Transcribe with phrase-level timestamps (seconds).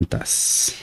[0.00, 0.74] juntas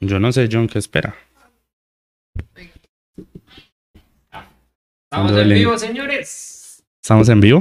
[0.00, 1.14] Yo no sé, John, qué espera.
[5.10, 6.84] Estamos en vivo, señores.
[7.02, 7.60] ¿Estamos en vivo?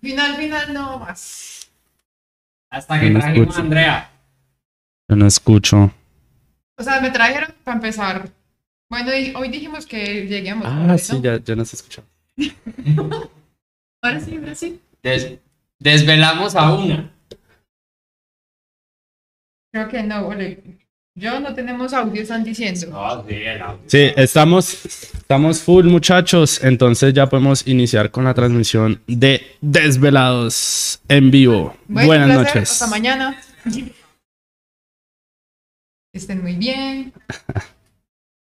[0.00, 1.70] Final, final, no más.
[2.70, 3.60] Hasta que No trajimos escucho.
[3.60, 4.10] a Andrea.
[5.08, 5.92] Yo no escucho.
[6.78, 8.30] O sea, me trajeron para empezar.
[8.90, 10.66] Bueno, hoy dijimos que lleguemos.
[10.68, 10.98] Ah, ¿no?
[10.98, 12.04] sí, ya, ya nos escucho.
[14.02, 14.80] Ahora sí, ahora sí.
[15.02, 15.38] Des-
[15.78, 17.10] desvelamos a una.
[19.72, 20.62] Creo que no, ole.
[21.16, 22.88] Yo no tenemos audio, están diciendo.
[22.88, 23.80] No, sí, el audio.
[23.86, 26.62] Sí, estamos, estamos full, muchachos.
[26.64, 31.76] Entonces ya podemos iniciar con la transmisión de Desvelados en vivo.
[31.86, 32.70] Bueno, Buenas placer, noches.
[32.72, 33.40] Hasta mañana.
[36.12, 37.12] Estén muy bien.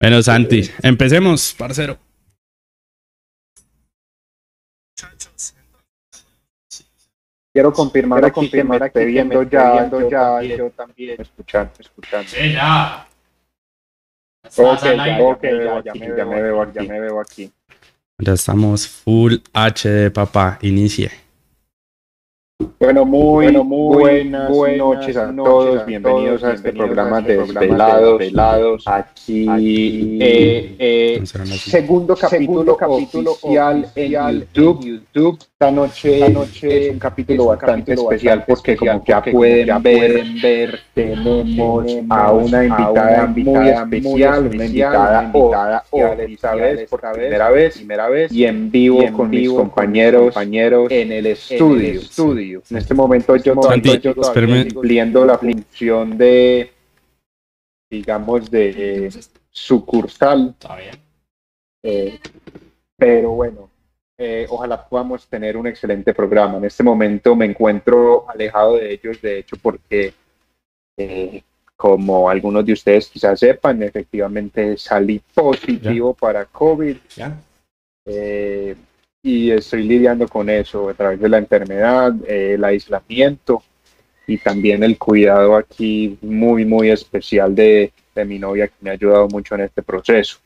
[0.02, 2.00] Bueno, Santi, empecemos, parcero.
[7.54, 12.30] Quiero confirmar aquí que me esté viendo ya, yo ya, yo también, escuchando, escuchando.
[12.30, 13.08] Sí, ya.
[14.58, 17.52] Ok, ya, ok, ya, ya me veo aquí, ya me veo aquí.
[18.20, 20.60] Ya estamos full HD, papá.
[20.62, 21.12] Inicie.
[22.80, 29.48] Bueno, muy, buenas, noches a todos, bienvenidos a este programa de Desvelados, aquí,
[30.20, 31.70] eh, eh, sí.
[31.70, 35.40] segundo capítulo, oficial en YouTube.
[35.62, 36.26] Esta noche,
[36.88, 43.28] es un capítulo bastante especial porque como ya pueden ver, ver tenemos a una invitada
[43.28, 49.50] muy especial, una invitada oficial por primera vez, primera vez y en vivo con mis
[49.50, 52.02] compañeros, compañeros en el estudio.
[52.02, 56.72] En este momento yo Santi, yo estoy cumpliendo la función de
[57.90, 59.10] digamos de
[59.50, 60.96] sucursal Está bien.
[61.84, 62.20] eh,
[62.98, 63.70] pero bueno,
[64.18, 66.58] eh, ojalá podamos tener un excelente programa.
[66.58, 70.14] En este momento me encuentro alejado de ellos, de hecho, porque
[70.96, 71.42] eh,
[71.76, 77.36] como algunos de ustedes quizás sepan, efectivamente salí positivo para COVID Ya.
[78.06, 78.76] eh,
[79.24, 83.64] y estoy lidiando con eso a través de la enfermedad, eh, el aislamiento
[84.26, 88.94] y también el cuidado aquí muy, muy especial de, de mi novia que me ha
[88.94, 90.38] ayudado mucho en este proceso.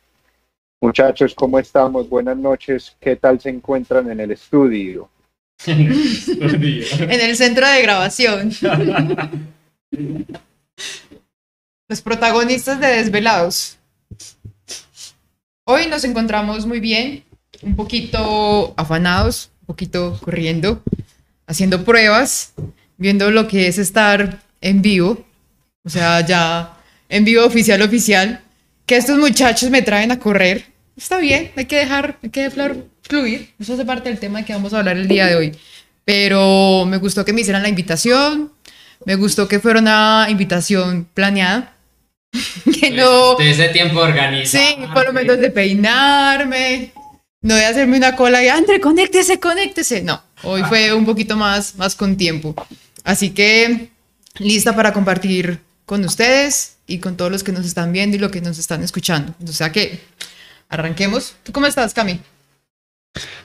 [0.82, 2.10] Muchachos, ¿cómo estamos?
[2.10, 2.96] Buenas noches.
[3.00, 5.10] ¿Qué tal se encuentran en el estudio?
[5.68, 8.52] En el centro de grabación.
[11.88, 13.78] Los protagonistas de Desvelados.
[15.64, 17.24] Hoy nos encontramos muy bien,
[17.62, 20.82] un poquito afanados, un poquito corriendo,
[21.48, 22.54] haciendo pruebas,
[22.98, 25.26] viendo lo que es estar en vivo,
[25.84, 26.78] o sea, ya
[27.10, 28.42] en vivo oficial oficial,
[28.86, 30.66] que estos muchachos me traen a correr.
[30.98, 33.54] Está bien, hay que dejar, hay que dejar fluir.
[33.60, 35.52] Eso hace parte del tema que vamos a hablar el día de hoy.
[36.06, 38.52] Pero me gustó que me hicieran la invitación,
[39.06, 41.76] me gustó que fuera una invitación planeada,
[42.80, 43.36] que no...
[43.36, 44.64] De ese tiempo organizado.
[44.64, 46.92] Sí, por lo menos de peinarme,
[47.46, 50.02] no de hacerme una cola y André, conéctese, conéctese.
[50.02, 52.56] No, hoy fue un poquito más, más con tiempo.
[53.04, 53.92] Así que
[54.40, 58.32] lista para compartir con ustedes y con todos los que nos están viendo y los
[58.32, 59.36] que nos están escuchando.
[59.48, 60.00] O sea que
[60.70, 61.36] arranquemos.
[61.44, 62.20] ¿Tú cómo estás, Cami?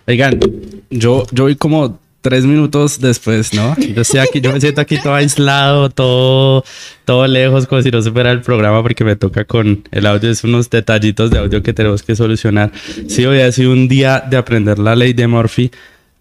[0.07, 0.41] Oigan,
[0.89, 3.75] yo, yo voy como tres minutos después, ¿no?
[3.95, 6.65] Yo estoy aquí, yo me siento aquí todo aislado, todo,
[7.05, 10.45] todo lejos, como si no supera el programa, porque me toca con el audio, es
[10.45, 12.73] unos detallitos de audio que tenemos que solucionar.
[13.09, 15.71] Sí, hoy ha sido un día de aprender la ley de Murphy,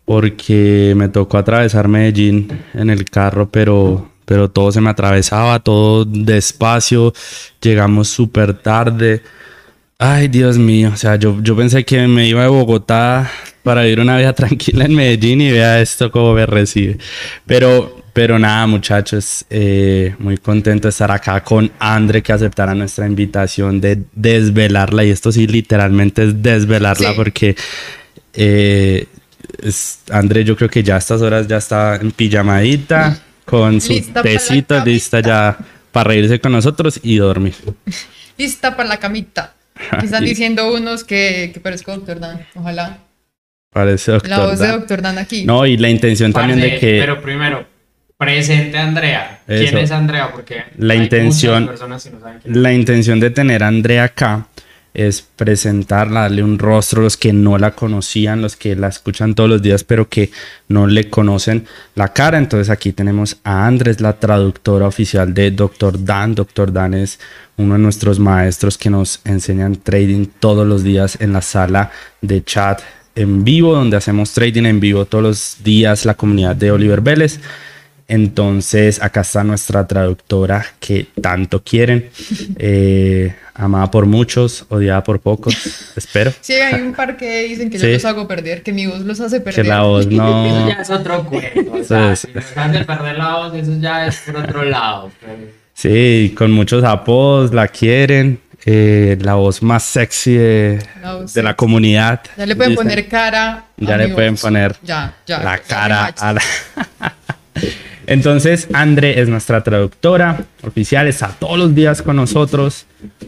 [0.05, 6.05] porque me tocó atravesar Medellín en el carro, pero, pero todo se me atravesaba, todo
[6.05, 7.13] despacio,
[7.61, 9.21] llegamos súper tarde.
[10.01, 13.29] Ay, Dios mío, o sea, yo, yo pensé que me iba de Bogotá
[13.63, 16.97] para vivir una vida tranquila en Medellín y vea esto cómo me recibe.
[17.45, 23.05] Pero, pero nada, muchachos, eh, muy contento de estar acá con Andre que aceptara nuestra
[23.07, 25.03] invitación de desvelarla.
[25.03, 27.15] Y esto sí, literalmente es desvelarla Sí.
[27.17, 27.55] porque
[28.33, 29.05] eh,
[29.61, 33.91] es- Andre, yo creo que ya a estas horas ya está en pijamadita, con su
[33.91, 35.57] Lista tecito, lista ya
[35.91, 37.55] para reírse con nosotros y dormir.
[38.37, 39.55] Lista para la camita.
[40.03, 42.45] Están diciendo unos que, que parezco Doctor Dan.
[42.55, 42.97] Ojalá.
[43.71, 44.29] Parece doctor.
[44.29, 44.67] La voz de.
[44.67, 45.45] Doctor Dan aquí.
[45.45, 47.65] No, y la intención también de que Pero primero,
[48.17, 49.41] presente a Andrea.
[49.45, 49.77] ¿Quién Eso.
[49.77, 50.31] es Andrea?
[50.31, 52.61] Porque La hay intención- muchas personas que no saben quién es.
[52.61, 54.47] la intención de tener a Andrea acá
[54.93, 59.35] es presentarla, darle un rostro a los que no la conocían, los que la escuchan
[59.35, 60.31] todos los días, pero que
[60.67, 61.65] no le conocen
[61.95, 62.37] la cara.
[62.37, 66.03] Entonces aquí tenemos a Andrés, la traductora oficial de Dr.
[66.03, 66.35] Dan.
[66.35, 66.73] Dr.
[66.73, 67.19] Dan es
[67.57, 71.91] uno de nuestros maestros que nos enseñan trading todos los días en la sala
[72.21, 72.81] de chat
[73.15, 77.39] en vivo, donde hacemos trading en vivo todos los días, la comunidad de Oliver Vélez.
[78.09, 82.09] Entonces, acá está nuestra traductora que tanto quieren,
[82.57, 85.55] eh, amada por muchos, odiada por pocos,
[85.95, 86.33] espero.
[86.41, 87.93] Sí, hay un par que dicen que yo Sí.
[87.93, 89.63] los hago perder, que mi voz los hace perder.
[89.63, 90.67] Que la voz Eso no...
[90.69, 91.71] ya es otro cuento.
[91.73, 95.11] O sea, Sí, si nos hace perder la voz, eso ya es por otro lado.
[95.21, 101.33] pero- Sí, con muchos apodos la quieren, eh, la voz más sexy de, La voz
[101.33, 101.57] de la sexy.
[101.57, 102.21] comunidad.
[102.35, 102.85] Ya le pueden Dicen.
[102.87, 103.49] poner cara.
[103.53, 104.41] a Ya le mi pueden voz.
[104.41, 105.43] poner Ya, ya.
[105.43, 106.41] la cara a la...
[108.09, 112.87] Entonces, Andre es nuestra traductora oficial, está todos los días con nosotros.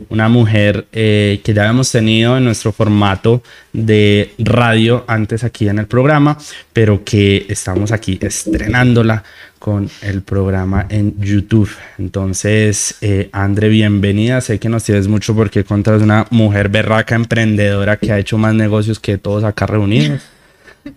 [0.09, 3.43] Una mujer eh, que ya habíamos tenido en nuestro formato
[3.73, 6.35] de radio antes aquí en el programa,
[6.73, 9.23] pero que estamos aquí estrenándola
[9.59, 11.69] con el programa en YouTube.
[11.99, 14.41] Entonces, eh, Andre, bienvenida.
[14.41, 18.55] Sé que nos tienes mucho porque contas una mujer berraca emprendedora que ha hecho más
[18.55, 20.21] negocios que todos acá reunidos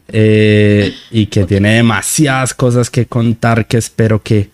[0.09, 4.51] eh, y que tiene demasiadas cosas que contar que espero que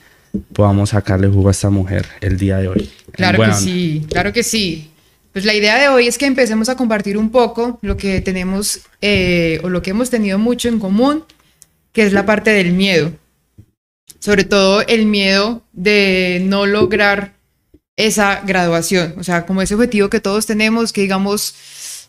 [0.52, 2.90] podamos sacarle jugo a esta mujer el día de hoy.
[3.12, 4.90] Claro que sí, claro que sí.
[5.32, 8.80] Pues la idea de hoy es que empecemos a compartir un poco lo que tenemos
[9.00, 11.24] eh, o lo que hemos tenido mucho en común,
[11.92, 13.12] que es la parte del miedo.
[14.18, 17.34] Sobre todo el miedo de no lograr
[17.96, 21.54] esa graduación, o sea, como ese objetivo que todos tenemos, que digamos,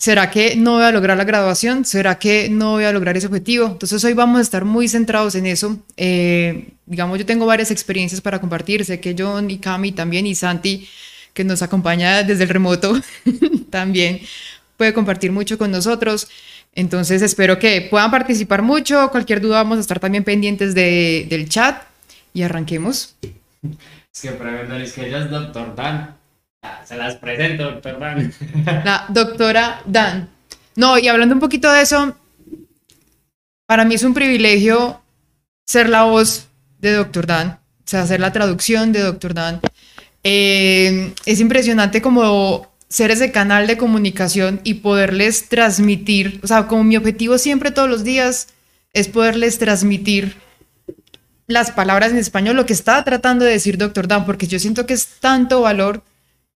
[0.02, 1.86] ¿será que no voy a lograr la graduación?
[1.86, 3.68] ¿Será que no voy a lograr ese objetivo?
[3.68, 5.78] Entonces hoy vamos a estar muy centrados en eso.
[5.96, 10.34] Eh, digamos, yo tengo varias experiencias para compartir, sé que John y Cami también y
[10.34, 10.90] Santi,
[11.36, 13.00] que nos acompaña desde el remoto,
[13.70, 14.22] también
[14.76, 16.28] puede compartir mucho con nosotros.
[16.74, 19.10] Entonces espero que puedan participar mucho.
[19.12, 21.84] Cualquier duda vamos a estar también pendientes de- del chat
[22.34, 23.18] y arranquemos.
[24.12, 24.30] Es que
[24.96, 25.76] que ella es Doctor.
[26.62, 28.34] Ah, Se las presento, Doctor Dan.
[28.86, 30.30] La doctora Dan.
[30.76, 32.16] No, y hablando un poquito de eso,
[33.66, 35.02] para mí es un privilegio
[35.66, 36.48] ser la voz
[36.80, 39.60] de Doctor Dan, o sea, hacer la traducción de Doctor Dan.
[40.24, 46.84] Eh, es impresionante como ser ese canal de comunicación y poderles transmitir, o sea, como
[46.84, 48.50] mi objetivo siempre todos los días
[48.94, 50.36] es poderles transmitir
[51.48, 54.86] las palabras en español, lo que está tratando de decir Doctor Dan, porque yo siento
[54.86, 56.04] que es tanto valor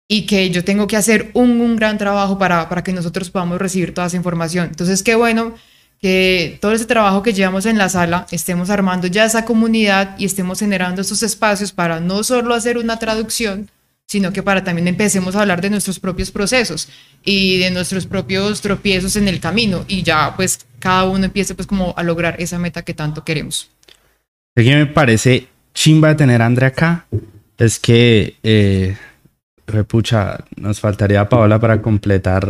[0.07, 3.59] y que yo tengo que hacer un, un gran trabajo para, para que nosotros podamos
[3.59, 4.67] recibir toda esa información.
[4.69, 5.55] Entonces, qué bueno
[6.01, 10.25] que todo ese trabajo que llevamos en la sala estemos armando ya esa comunidad y
[10.25, 13.69] estemos generando esos espacios para no solo hacer una traducción,
[14.07, 16.89] sino que para también empecemos a hablar de nuestros propios procesos
[17.23, 21.67] y de nuestros propios tropiezos en el camino y ya pues cada uno empiece pues
[21.67, 23.71] como a lograr esa meta que tanto queremos.
[24.55, 27.07] Lo que me parece chimba de tener a Andre acá
[27.57, 28.95] es que, eh,
[29.87, 32.47] pucha, nos faltaría Paola para completar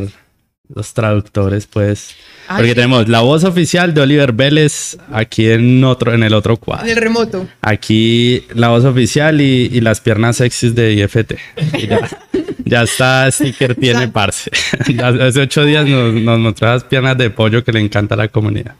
[0.74, 2.16] los traductores, pues.
[2.48, 2.76] Ay, Porque sí.
[2.76, 6.86] tenemos la voz oficial de Oliver Vélez aquí en otro, en el otro En cuadro.
[6.88, 7.48] el remoto.
[7.62, 11.34] Aquí la voz oficial y, y las piernas sexys de IFT.
[11.88, 12.00] Ya.
[12.68, 14.50] Ya está, sticker tiene parce.
[15.04, 18.28] Hace ocho días nos, nos mostró las piernas de pollo que le encanta a la
[18.28, 18.74] comunidad.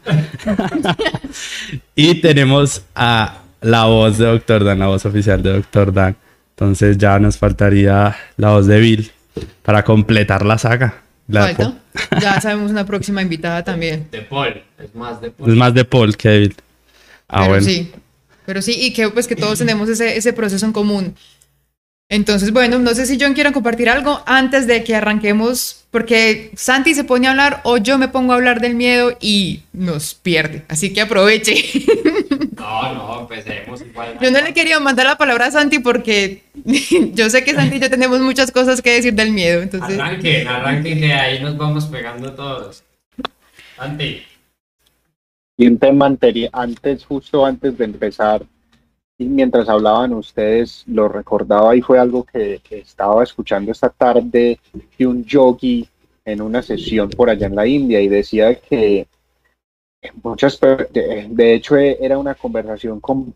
[1.94, 6.16] y tenemos a la voz de Doctor Dan, la voz oficial de Doctor Dan.
[6.56, 9.10] Entonces ya nos faltaría la voz de Bill
[9.62, 11.02] para completar la saga.
[11.28, 11.74] La Falta.
[12.18, 14.08] Ya sabemos una próxima invitada también.
[14.10, 14.62] De Paul.
[14.78, 15.50] Es más de Paul.
[15.50, 16.56] Es más de Paul que de Bill.
[17.28, 17.66] Ah, pero bueno.
[17.66, 17.92] sí.
[18.46, 21.14] Pero sí, y que pues que todos tenemos ese, ese proceso en común.
[22.08, 26.94] Entonces, bueno, no sé si John quiera compartir algo antes de que arranquemos, porque Santi
[26.94, 30.64] se pone a hablar o yo me pongo a hablar del miedo y nos pierde.
[30.68, 31.54] Así que aproveche.
[32.56, 34.18] No, no, empecemos igual.
[34.18, 36.42] Yo no le quería mandar la palabra a Santi porque
[37.12, 39.60] yo sé que Santi y yo tenemos muchas cosas que decir del miedo.
[39.60, 42.82] Entonces, Arranquen, arranquen que ahí nos vamos pegando todos.
[43.76, 44.22] Santi.
[45.58, 48.42] Y un tema anterior, antes, justo antes de empezar,
[49.18, 54.60] y mientras hablaban ustedes, lo recordaba y fue algo que, estaba escuchando esta tarde
[54.98, 55.88] de un yogi
[56.24, 59.06] en una sesión por allá en la India y decía que
[60.22, 63.34] muchas, de, de hecho era una conversación con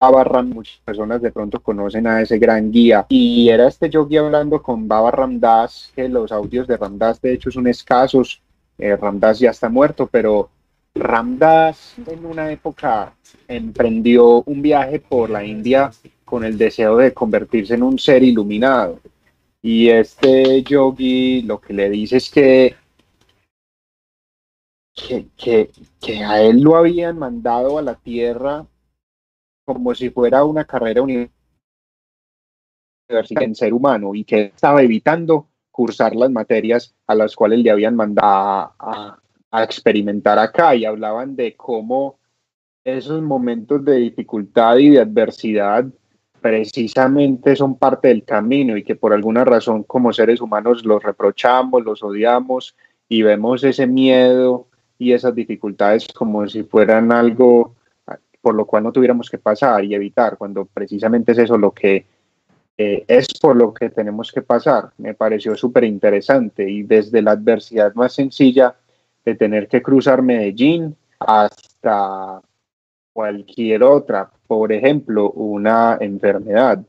[0.00, 4.18] Baba Ram, muchas personas de pronto conocen a ese gran guía y era este yogi
[4.18, 8.42] hablando con Baba Ramdas, que los audios de Ramdas de hecho son escasos,
[8.76, 10.50] eh, Ramdas ya está muerto, pero
[10.96, 13.14] Ramdas en una época
[13.48, 15.90] emprendió un viaje por la India
[16.24, 19.00] con el deseo de convertirse en un ser iluminado.
[19.60, 22.76] Y este yogi lo que le dice es que,
[24.94, 25.26] que,
[26.00, 28.64] que, a él lo habían mandado a la tierra
[29.64, 31.32] como si fuera una carrera universitaria
[33.40, 37.96] en ser humano y que estaba evitando cursar las materias a las cuales le habían
[37.96, 39.18] mandado a-
[39.54, 42.18] a experimentar acá y hablaban de cómo
[42.82, 45.86] esos momentos de dificultad y de adversidad
[46.40, 51.84] precisamente son parte del camino y que por alguna razón como seres humanos los reprochamos,
[51.84, 52.74] los odiamos
[53.08, 54.66] y vemos ese miedo
[54.98, 57.76] y esas dificultades como si fueran algo
[58.40, 62.04] por lo cual no tuviéramos que pasar y evitar, cuando precisamente es eso lo que
[62.76, 64.90] eh, es por lo que tenemos que pasar.
[64.98, 68.74] Me pareció súper interesante y desde la adversidad más sencilla
[69.24, 72.42] de tener que cruzar Medellín hasta
[73.12, 76.84] cualquier otra, por ejemplo, una enfermedad,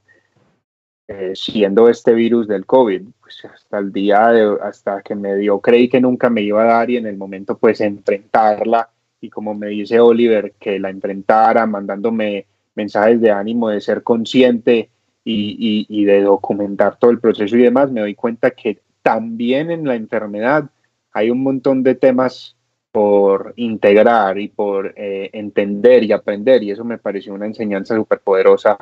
[1.08, 5.60] eh, siendo este virus del COVID, pues hasta el día de, hasta que me dio,
[5.60, 8.90] creí que nunca me iba a dar y en el momento pues enfrentarla
[9.22, 14.90] y como me dice Oliver, que la enfrentara mandándome mensajes de ánimo, de ser consciente
[15.24, 19.72] y, y, y de documentar todo el proceso y demás, me doy cuenta que también
[19.72, 20.70] en la enfermedad
[21.16, 22.58] hay un montón de temas
[22.92, 28.20] por integrar y por eh, entender y aprender y eso me pareció una enseñanza súper
[28.20, 28.78] poderosa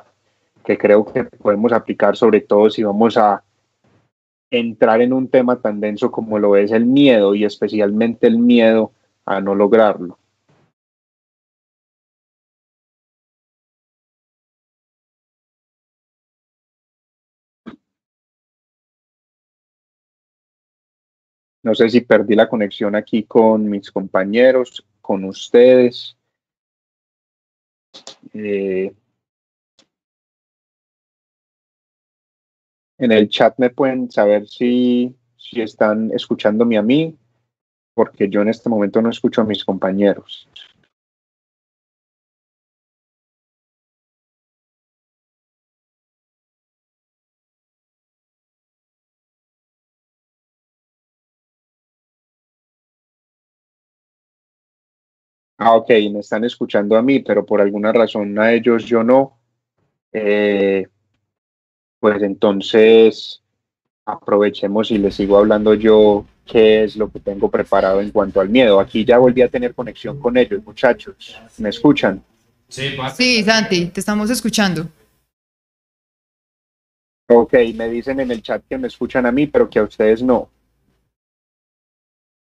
[0.66, 3.44] que creo que podemos aplicar sobre todo si vamos a
[4.50, 8.92] entrar en un tema tan denso como lo es el miedo y especialmente el miedo
[9.26, 10.18] a no lograrlo.
[21.64, 26.18] No sé si perdí la conexión aquí con mis compañeros, con ustedes.
[28.34, 28.94] Eh,
[32.98, 37.18] en el chat me pueden saber si, si están escuchándome a mí,
[37.94, 40.50] porque yo en este momento no escucho a mis compañeros.
[55.66, 59.40] Ah, ok, me están escuchando a mí, pero por alguna razón a ellos yo no.
[60.12, 60.86] Eh,
[62.02, 63.42] pues entonces
[64.04, 68.50] aprovechemos y les sigo hablando yo qué es lo que tengo preparado en cuanto al
[68.50, 68.78] miedo.
[68.78, 71.40] Aquí ya volví a tener conexión con ellos, muchachos.
[71.58, 72.22] ¿Me escuchan?
[72.68, 74.86] Sí, sí, Santi, te estamos escuchando.
[77.30, 80.22] Ok, me dicen en el chat que me escuchan a mí, pero que a ustedes
[80.22, 80.50] no.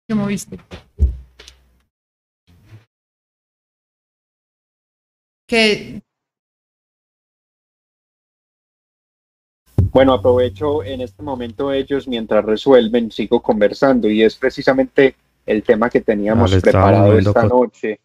[0.09, 0.59] ¿Qué moviste?
[5.47, 6.03] Que
[9.95, 15.15] Bueno, aprovecho en este momento ellos mientras resuelven, sigo conversando y es precisamente
[15.47, 18.01] el tema que teníamos Ah, preparado esta noche,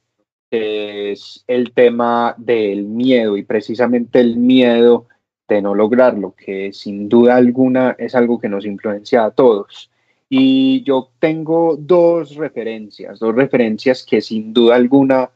[0.51, 5.07] que es el tema del miedo y precisamente el miedo
[5.47, 9.89] de no lograrlo, que sin duda alguna es algo que nos influencia a todos.
[10.29, 15.31] Y yo tengo dos referencias, dos referencias que sin duda alguna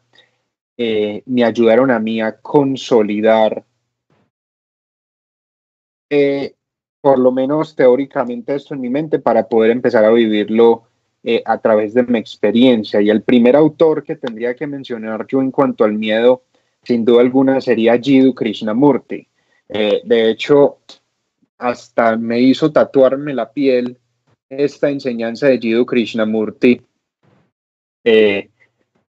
[0.78, 3.64] eh, me ayudaron a mí a consolidar
[6.10, 6.54] eh,
[7.02, 10.84] por lo menos teóricamente esto en mi mente para poder empezar a vivirlo
[11.24, 13.02] eh, a través de mi experiencia.
[13.02, 16.44] Y el primer autor que tendría que mencionar yo en cuanto al miedo,
[16.84, 19.28] sin duda alguna, sería Jiddu Krishnamurti.
[19.68, 20.80] De hecho,
[21.58, 23.98] hasta me hizo tatuarme la piel
[24.50, 26.82] esta enseñanza de Jiddu Krishnamurti
[28.04, 28.50] eh,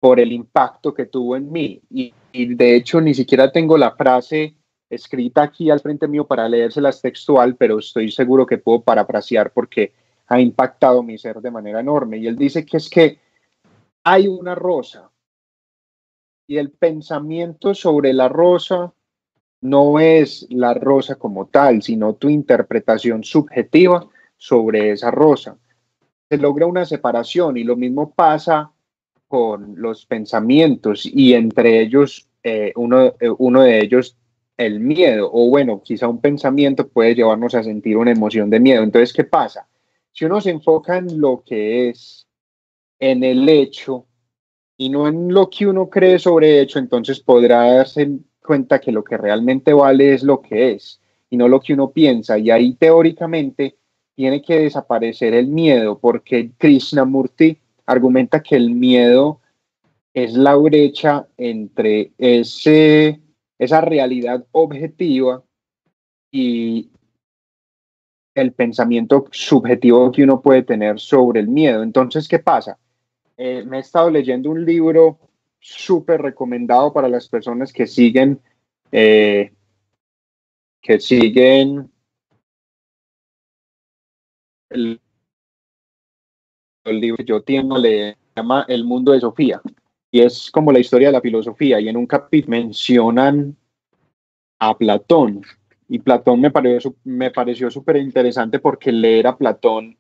[0.02, 1.80] por el impacto que tuvo en mí.
[1.90, 4.56] Y, de hecho, ni siquiera tengo la frase
[4.90, 9.94] escrita aquí al frente mío para leérselas textual, pero estoy seguro que puedo parafrasear porque
[10.28, 12.18] ha impactado mi ser de manera enorme.
[12.18, 13.20] Y él dice que es que
[14.04, 15.12] hay una rosa
[16.48, 18.92] y el pensamiento sobre la rosa
[19.62, 25.58] no es la rosa como tal, sino tu interpretación subjetiva sobre esa rosa.
[26.28, 28.72] Se logra una separación y lo mismo pasa
[29.32, 34.18] con los pensamientos y entre ellos eh, uno, eh, uno de ellos
[34.58, 38.84] el miedo o bueno, quizá un pensamiento puede llevarnos a sentir una emoción de miedo.
[38.84, 39.70] Entonces, ¿qué pasa?
[40.12, 42.28] Si uno se enfoca en lo que es,
[43.00, 44.06] en el hecho,
[44.76, 49.02] y no en lo que uno cree sobre hecho, entonces podrá darse cuenta que lo
[49.02, 52.38] que realmente vale es lo que es y no lo que uno piensa.
[52.38, 53.78] Y ahí teóricamente
[54.14, 57.61] tiene que desaparecer el miedo, porque Krishnamurti
[57.92, 59.42] argumenta que el miedo
[60.14, 63.22] es la brecha entre ese,
[63.58, 65.44] esa realidad objetiva
[66.32, 66.90] y
[68.36, 71.84] el pensamiento subjetivo que uno puede tener sobre el miedo.
[71.84, 72.78] Entonces, ¿qué pasa?
[73.38, 75.20] Eh, me he estado leyendo un libro
[75.60, 78.42] súper recomendado para las personas que siguen,
[78.92, 79.54] eh,
[80.82, 81.92] que siguen
[84.70, 85.02] el,
[86.84, 89.62] el, libro que yo tengo, le llama El mundo de Sofía,
[90.12, 93.56] y es como la historia de la filosofía, y en un capítulo mencionan
[94.60, 95.42] a Platón,
[95.88, 99.98] y Platón me pareció, me pareció súper interesante porque leer a Platón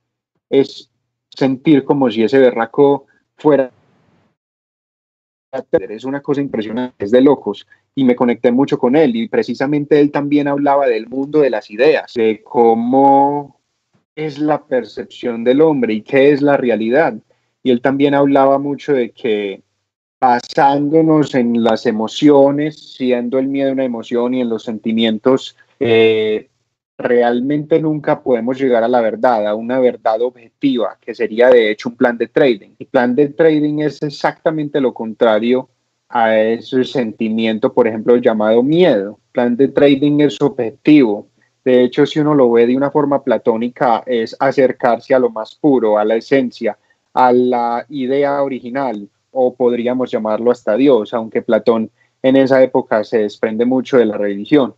[0.49, 0.89] es
[1.29, 3.07] sentir como si ese berraco
[3.37, 3.71] fuera
[5.89, 9.99] es una cosa impresionante, es de locos y me conecté mucho con él y precisamente
[9.99, 13.60] él también hablaba del mundo de las ideas, de cómo
[14.15, 17.15] es la percepción del hombre y qué es la realidad.
[17.63, 19.61] Y él también hablaba mucho de que
[20.19, 26.49] basándonos en las emociones, siendo el miedo una emoción y en los sentimientos eh,
[26.97, 31.89] realmente nunca podemos llegar a la verdad, a una verdad objetiva, que sería de hecho
[31.89, 32.69] un plan de trading.
[32.77, 35.69] El plan de trading es exactamente lo contrario
[36.07, 39.19] a ese sentimiento, por ejemplo, llamado miedo.
[39.31, 41.27] Plan de trading es objetivo.
[41.63, 45.55] De hecho, si uno lo ve de una forma platónica, es acercarse a lo más
[45.55, 46.77] puro, a la esencia,
[47.13, 51.89] a la idea original, o podríamos llamarlo hasta Dios, aunque Platón
[52.23, 54.75] en esa época se desprende mucho de la religión.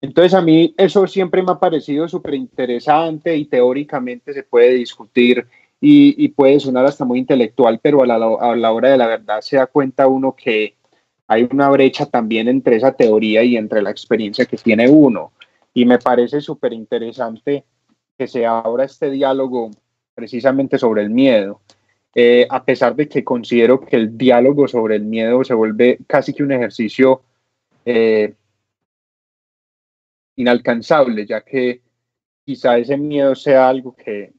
[0.00, 5.46] Entonces a mí eso siempre me ha parecido súper interesante y teóricamente se puede discutir
[5.82, 9.40] y, puede sonar hasta muy intelectual, pero a la, a la hora de la verdad
[9.40, 10.74] se da cuenta uno que
[11.26, 15.32] hay una brecha también entre esa teoría y entre la experiencia que tiene uno.
[15.72, 17.64] Y me parece súper interesante
[18.18, 19.70] que se abra este diálogo
[20.14, 21.60] precisamente sobre el miedo.
[22.14, 26.34] Eh, a pesar de que considero que el diálogo sobre el miedo se vuelve casi
[26.34, 27.22] que un ejercicio
[27.84, 28.34] eh,
[30.36, 31.80] inalcanzable, ya que
[32.44, 34.32] quizá ese miedo sea algo que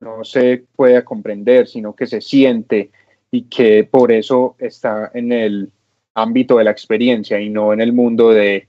[0.00, 2.90] no se pueda comprender, sino que se siente
[3.30, 5.72] y que por eso está en el
[6.14, 8.68] ámbito de la experiencia y no en el mundo de,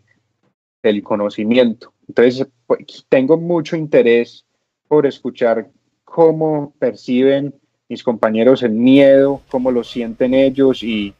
[0.90, 1.94] del conocimiento.
[2.08, 4.46] Entonces, pues, tengo mucho interés
[4.88, 5.70] por escuchar
[6.04, 7.54] cómo perciben
[7.90, 11.14] mis compañeros el miedo, cómo lo sienten ellos y,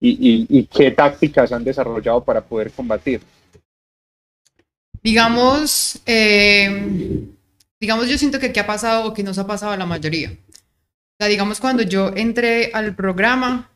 [0.00, 3.20] qué tácticas han desarrollado para poder combatir.
[5.02, 7.26] Digamos, eh,
[7.78, 10.36] digamos, yo siento que qué ha pasado o que nos ha pasado a la mayoría.
[11.18, 13.70] Digamos, cuando yo entré al programa,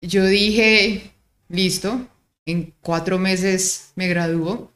[0.00, 1.12] yo dije,
[1.48, 2.06] listo,
[2.46, 4.72] en cuatro meses me gradúo.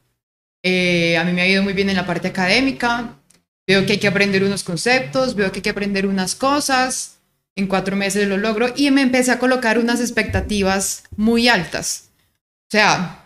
[0.63, 3.17] Eh, a mí me ha ido muy bien en la parte académica.
[3.65, 7.17] Veo que hay que aprender unos conceptos, veo que hay que aprender unas cosas.
[7.55, 12.09] En cuatro meses lo logro y me empecé a colocar unas expectativas muy altas.
[12.67, 13.25] O sea,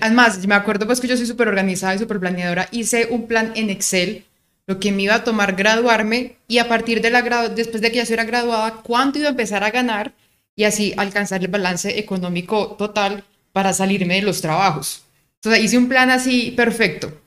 [0.00, 2.68] además, me acuerdo pues que yo soy súper organizada y súper planeadora.
[2.70, 4.24] Hice un plan en Excel,
[4.66, 7.96] lo que me iba a tomar graduarme y a partir de la después de que
[7.96, 10.12] ya estuviera graduada, cuánto iba a empezar a ganar
[10.54, 15.02] y así alcanzar el balance económico total para salirme de los trabajos.
[15.36, 17.20] Entonces hice un plan así perfecto.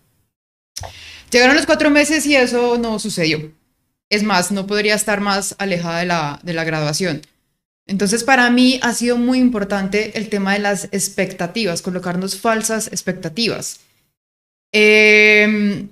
[1.31, 3.51] Llegaron los cuatro meses y eso no sucedió.
[4.09, 7.21] Es más, no podría estar más alejada de la, graduación.
[7.87, 13.81] Entonces, para mí ha sido muy importante el tema de las expectativas, colocarnos falsas expectativas.
[14.71, 15.89] Em,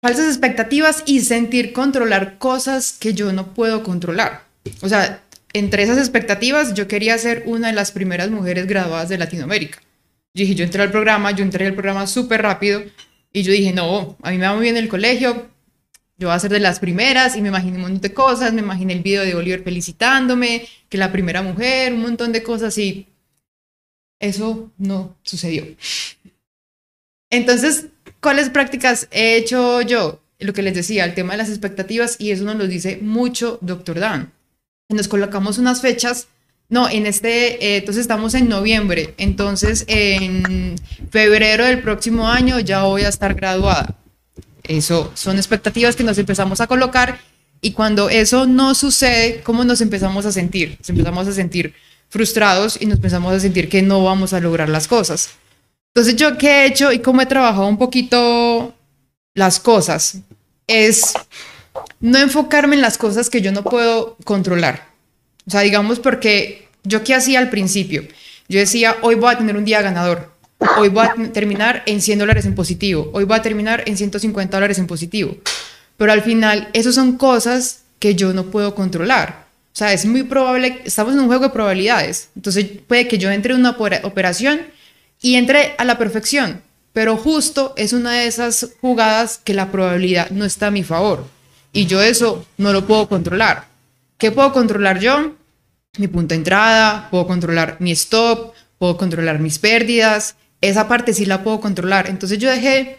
[0.00, 4.44] falsas expectativas y sentir controlar cosas que yo no puedo controlar.
[4.82, 9.18] O sea, entre esas expectativas yo quería ser una de las primeras mujeres graduadas de
[9.18, 9.80] Latinoamérica.
[10.34, 12.82] Yo dije, yo entré al programa, yo entré al programa súper rápido
[13.32, 15.48] y yo dije, no, a mí me va muy bien el colegio,
[16.18, 18.60] yo voy a ser de las primeras y me imaginé un montón de cosas, me
[18.60, 23.08] imaginé el video de Oliver felicitándome, que la primera mujer, un montón de cosas y
[24.20, 25.66] eso no sucedió.
[27.28, 27.86] Entonces,
[28.20, 30.22] ¿cuáles prácticas he hecho yo?
[30.38, 33.58] Lo que les decía, el tema de las expectativas y eso nos lo dice mucho
[33.60, 34.32] Doctor Dan.
[34.92, 36.28] Nos colocamos unas fechas
[36.72, 40.74] no, en este, eh, entonces estamos en noviembre, entonces en
[41.10, 43.94] febrero del próximo año ya voy a estar graduada.
[44.62, 47.20] Eso son expectativas que nos empezamos a colocar
[47.60, 50.76] y cuando eso no sucede, ¿cómo nos empezamos a sentir?
[50.78, 51.74] Nos empezamos a sentir
[52.08, 55.28] frustrados y nos empezamos a sentir que no vamos a lograr las cosas.
[55.94, 58.74] Entonces yo qué he hecho y cómo he trabajado un poquito
[59.34, 60.20] las cosas
[60.66, 61.12] es
[62.00, 64.88] no enfocarme en las cosas que yo no puedo controlar.
[65.46, 68.04] O sea, digamos porque yo qué hacía al principio.
[68.48, 70.32] Yo decía, hoy voy a tener un día ganador.
[70.78, 73.10] Hoy voy a terminar en 100 dólares en positivo.
[73.12, 75.36] Hoy voy a terminar en 150 dólares en positivo.
[75.96, 79.46] Pero al final, esas son cosas que yo no puedo controlar.
[79.72, 82.28] O sea, es muy probable, estamos en un juego de probabilidades.
[82.36, 84.60] Entonces puede que yo entre en una operación
[85.20, 86.62] y entre a la perfección.
[86.92, 91.26] Pero justo es una de esas jugadas que la probabilidad no está a mi favor.
[91.72, 93.68] Y yo eso no lo puedo controlar.
[94.18, 95.34] ¿Qué puedo controlar yo?
[95.98, 101.26] Mi punto de entrada, puedo controlar mi stop, puedo controlar mis pérdidas, esa parte sí
[101.26, 102.08] la puedo controlar.
[102.08, 102.98] Entonces yo dejé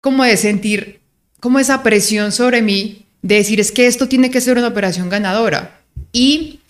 [0.00, 1.00] como de sentir
[1.40, 5.08] como esa presión sobre mí de decir es que esto tiene que ser una operación
[5.08, 5.80] ganadora
[6.12, 6.60] y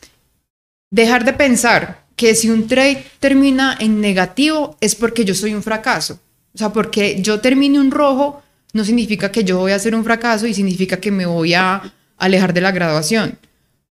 [0.90, 5.62] dejar de pensar que si un trade termina en negativo es porque yo soy un
[5.62, 6.20] fracaso.
[6.54, 10.04] O sea, porque yo termine un rojo no significa que yo voy a hacer un
[10.04, 13.38] fracaso y significa que me voy a alejar de la graduación.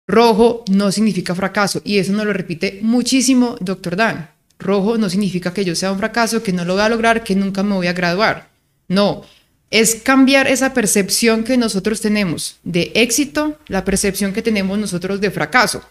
[0.08, 3.96] Rojo no significa fracaso y eso nos lo repite muchísimo Dr.
[3.96, 7.24] Dan rojo no significa que yo sea un fracaso, que no lo voy a lograr,
[7.24, 8.50] que nunca me voy a graduar.
[8.88, 9.24] No,
[9.72, 15.32] es cambiar esa percepción que nosotros tenemos de éxito, la percepción que tenemos nosotros de
[15.32, 15.84] fracaso.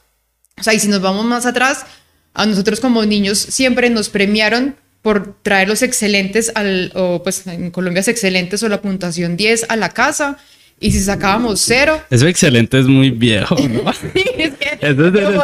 [0.59, 1.85] O sea, y si nos vamos más atrás,
[2.33, 7.71] a nosotros como niños siempre nos premiaron por traer los excelentes, al, o pues en
[7.71, 10.39] Colombia es excelentes o la puntuación 10 a la casa.
[10.81, 12.01] Y si sacábamos cero.
[12.11, 13.93] Eso excelente es muy viejo, ¿no?
[14.15, 14.79] sí, es que.
[14.81, 15.41] Eso es de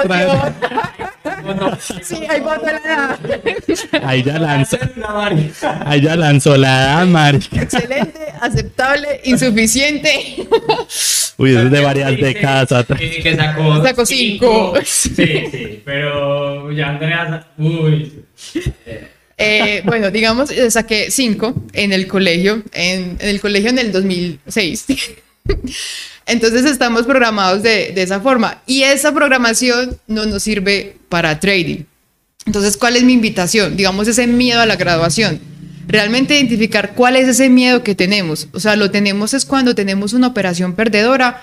[2.02, 3.18] Sí, ahí la
[4.02, 4.78] Ahí ya lanzó.
[5.84, 7.40] Ahí ya lanzó la edad, Mari.
[7.52, 10.36] Excelente, aceptable, insuficiente.
[11.36, 12.98] Uy, eso es de varias décadas atrás.
[12.98, 13.82] Sí, que sacó.
[13.82, 14.74] Sacó cinco.
[14.84, 15.10] Sí,
[15.50, 17.46] sí, pero ya Andrea.
[17.58, 18.24] Uy.
[19.42, 24.86] Eh, bueno, digamos, saqué cinco en el colegio, en, en el colegio en el 2006.
[26.26, 31.84] Entonces estamos programados de, esa forma y esa programación no nos sirve para trading.
[32.46, 33.76] Entonces, ¿cuál es mi invitación?
[33.76, 35.40] Digamos, ese miedo a la graduación.
[35.88, 38.48] Realmente identificar cuál es ese miedo que tenemos.
[38.52, 41.42] O sea, lo tenemos es cuando tenemos una operación perdedora,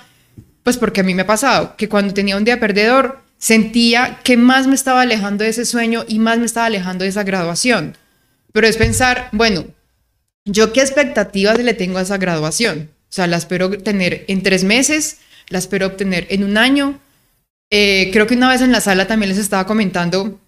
[0.63, 4.37] pues porque a mí me ha pasado que cuando tenía un día perdedor, sentía que
[4.37, 7.97] más me estaba alejando de ese sueño y más me estaba alejando de esa graduación.
[8.51, 9.65] Pero es pensar, bueno,
[10.45, 12.89] ¿yo qué expectativas le tengo a esa graduación?
[13.09, 15.17] O sea, la espero tener en tres meses,
[15.49, 16.99] la espero obtener en un año.
[17.69, 20.39] Eh, creo que una vez en la sala también les estaba comentando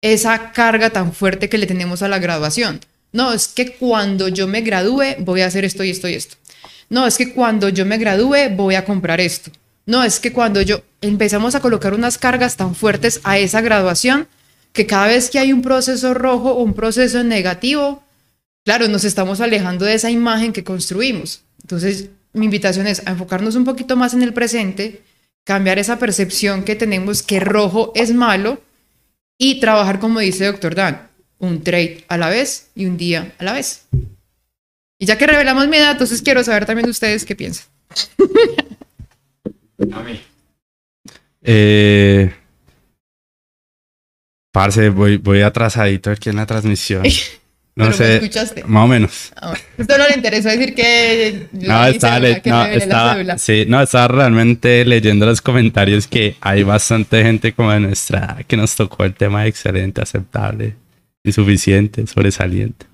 [0.00, 2.80] esa carga tan fuerte que le tenemos a la graduación.
[3.12, 6.36] No, es que cuando yo me gradúe voy a hacer esto y esto y esto.
[6.88, 9.50] No, es que cuando yo me gradúe voy a comprar esto.
[9.86, 14.26] No, es que cuando yo empezamos a colocar unas cargas tan fuertes a esa graduación
[14.72, 18.02] que cada vez que hay un proceso rojo o un proceso negativo,
[18.64, 21.42] claro, nos estamos alejando de esa imagen que construimos.
[21.62, 25.02] Entonces, mi invitación es a enfocarnos un poquito más en el presente,
[25.44, 28.60] cambiar esa percepción que tenemos que rojo es malo
[29.38, 33.44] y trabajar, como dice Doctor Dan, un trade a la vez y un día a
[33.44, 33.86] la vez.
[34.98, 37.66] Y ya que revelamos mi edad, entonces quiero saber también de ustedes qué piensan.
[39.78, 40.20] a mí.
[41.42, 42.32] Eh,
[44.52, 47.04] parce, voy, voy atrasadito aquí en la transmisión.
[47.78, 48.14] No sé.
[48.14, 48.64] escuchaste?
[48.64, 49.32] Más o menos.
[49.36, 51.46] Ah, Esto no le interesó decir que.
[51.52, 57.52] No, estaba, no, estaba, sí, no, estaba realmente leyendo los comentarios que hay bastante gente
[57.52, 60.74] como de nuestra que nos tocó el tema excelente, aceptable,
[61.22, 62.86] insuficiente, sobresaliente.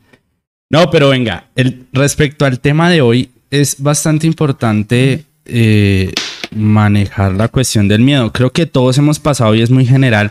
[0.69, 6.11] No, pero venga, el, respecto al tema de hoy, es bastante importante eh,
[6.55, 8.33] manejar la cuestión del miedo.
[8.33, 10.31] Creo que todos hemos pasado y es muy general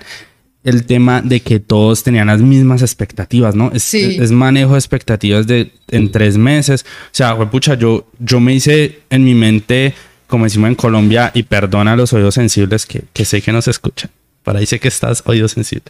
[0.64, 3.72] el tema de que todos tenían las mismas expectativas, ¿no?
[3.74, 4.18] Es, Sí.
[4.20, 6.86] es manejo de expectativas de en tres meses.
[7.06, 9.94] O sea, pucha, yo, yo me hice en mi mente,
[10.28, 13.68] como decimos en Colombia, y perdona a los oídos sensibles que, que sé que nos
[13.68, 14.12] escuchan.
[14.44, 15.86] Para ahí sé que estás oído sensible.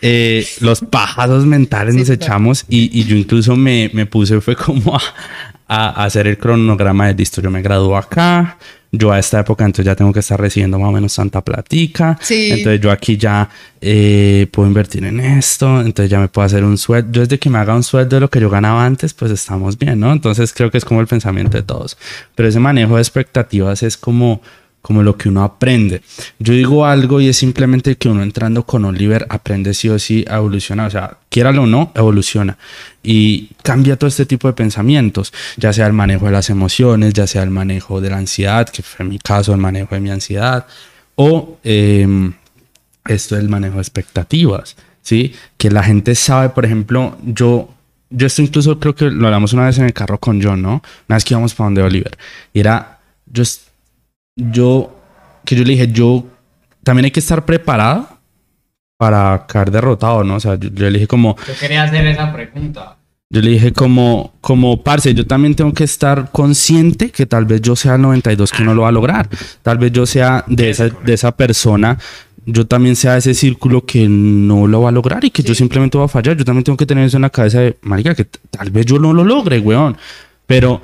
[0.00, 4.56] Eh, los pajazos mentales Sí, nos echamos y, y yo incluso me, me puse, fue
[4.56, 5.02] como a,
[5.66, 7.40] a hacer el cronograma de listo.
[7.42, 8.58] Yo me gradúo acá,
[8.98, 12.18] yo a esta época entonces ya tengo que estar recibiendo más o menos tanta platica.
[12.20, 12.50] Sí.
[12.50, 13.48] Entonces yo aquí ya
[13.80, 17.10] eh, puedo invertir en esto, entonces ya me puedo hacer un sueldo.
[17.12, 19.78] Yo desde que me haga un sueldo de lo que yo ganaba antes, pues estamos
[19.78, 20.12] bien, ¿no?
[20.12, 21.96] Entonces creo que es como el pensamiento de todos.
[22.34, 24.40] Pero ese manejo de expectativas es como
[24.84, 26.02] como lo que uno aprende.
[26.38, 30.26] Yo digo algo y es simplemente que uno entrando con Oliver aprende sí o sí
[30.28, 30.88] a evolucionar.
[30.88, 32.58] O sea, quiéralo o no, evoluciona.
[33.02, 37.26] Y cambia todo este tipo de pensamientos, ya sea el manejo de las emociones, ya
[37.26, 40.66] sea el manejo de la ansiedad, que fue mi caso, el manejo de mi ansiedad,
[41.14, 42.06] o eh,
[43.06, 45.32] esto del manejo de expectativas, ¿sí?
[45.56, 47.70] Que la gente sabe, por ejemplo, yo,
[48.10, 50.82] yo esto incluso creo que lo hablamos una vez en el carro con John, ¿no?
[51.08, 52.18] Una vez que íbamos para donde Oliver.
[52.52, 52.98] Y era,
[53.32, 53.44] yo,
[54.36, 54.94] yo,
[55.44, 56.24] que yo le dije, yo
[56.82, 58.08] también hay que estar preparado
[58.96, 60.36] para caer derrotado, ¿no?
[60.36, 62.96] O sea, yo, yo le dije como, Yo quería hacer esa pregunta.
[63.30, 67.60] yo le dije como, como, parce, yo también tengo que estar consciente que tal vez
[67.60, 69.28] yo sea el 92 que no lo va a lograr.
[69.62, 71.98] Tal vez yo sea de esa, de esa persona,
[72.46, 75.96] yo también sea ese círculo que no lo va a lograr y que yo simplemente
[75.96, 76.36] voy a fallar.
[76.36, 78.98] Yo también tengo que tener eso en la cabeza de, marica, que tal vez yo
[78.98, 79.96] no lo logre, weón.
[80.46, 80.82] Pero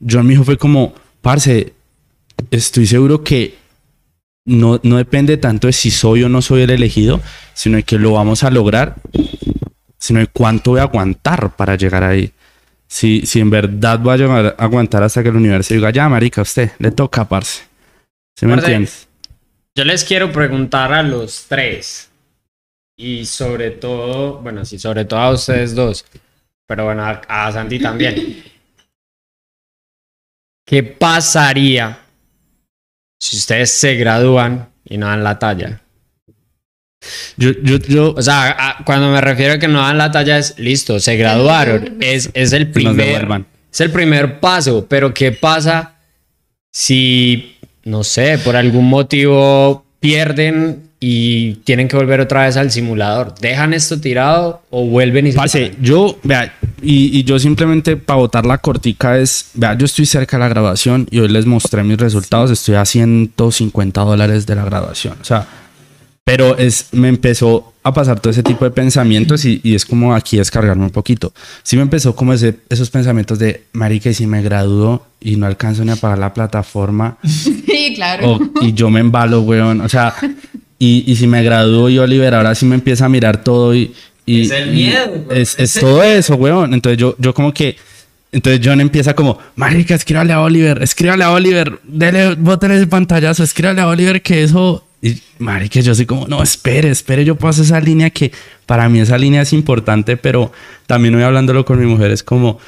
[0.00, 1.73] yo mi hijo fue como, parce,
[2.50, 3.56] estoy seguro que
[4.46, 7.20] no, no depende tanto de si soy o no soy el elegido,
[7.54, 8.96] sino de que lo vamos a lograr
[10.04, 12.30] sino de cuánto voy a aguantar para llegar ahí.
[12.86, 16.06] Si, si en verdad voy a llegar a aguantar hasta que el universo diga, ya,
[16.10, 17.62] marica, a usted le toca, parce.
[18.36, 19.08] ¿Sí me Parce, entiendes?
[19.74, 22.10] Yo les quiero preguntar a los tres.
[22.98, 26.04] Y sobre todo, bueno, sí, sobre todo a ustedes dos.
[26.66, 28.44] Pero bueno, a, a Santi también.
[30.66, 31.98] ¿Qué pasaría
[33.24, 35.80] si ustedes se gradúan y no dan la talla?
[37.36, 40.38] Yo, yo, yo, O sea, a- cuando me refiero a que no dan la talla
[40.38, 41.98] es listo, se graduaron.
[42.00, 43.26] Es, es el primer,
[43.72, 45.96] es el primer paso, pero ¿qué pasa
[46.72, 53.34] si, no sé, por algún motivo pierden y tienen que volver otra vez al simulador?
[53.40, 55.82] ¿Dejan esto tirado o vuelven y se Parce, paran?
[55.84, 60.36] yo, vea, y, y yo simplemente para botar la cortica es, vea, yo estoy cerca
[60.38, 64.64] de la graduación y hoy les mostré mis resultados, estoy a 150 dólares de la
[64.64, 65.46] graduación, o sea,
[66.24, 70.14] pero es, me empezó a pasar todo ese tipo de pensamientos y, y es como
[70.14, 71.34] aquí descargarme un poquito.
[71.62, 75.44] Sí me empezó como ese, esos pensamientos de, marica, y si me gradúo y no
[75.44, 78.36] alcanzo ni a pagar la plataforma, Sí, claro.
[78.36, 79.82] o- y yo me embalo, weón.
[79.82, 80.14] O sea,
[80.78, 83.92] y, y si me gradúo y Oliver ahora sí me empieza a mirar todo y...
[84.26, 86.74] y Es el miedo, es todo eso, weón.
[86.74, 87.76] Entonces yo, yo como que...
[88.32, 93.44] Entonces John empieza como, marica, escríbale a Oliver, escríbale a Oliver, dele, bótale ese pantallazo,
[93.44, 94.84] escríbale a Oliver que eso...
[95.00, 98.32] Y marica, yo soy como, no, espere, espere, yo paso esa línea que
[98.66, 100.50] para mí esa línea es importante, pero
[100.86, 102.58] también voy hablándolo con mi mujer, es como,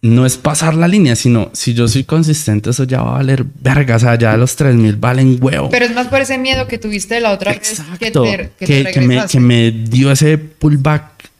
[0.00, 3.44] no es pasar la línea, sino si yo soy consistente, eso ya va a valer
[3.60, 3.96] verga.
[3.96, 5.68] O sea, ya los 3000 valen huevo.
[5.70, 8.22] Pero es más por ese miedo que tuviste la otra vez que Exacto.
[8.22, 11.30] te, Que, que te que me, que me dio ese pullback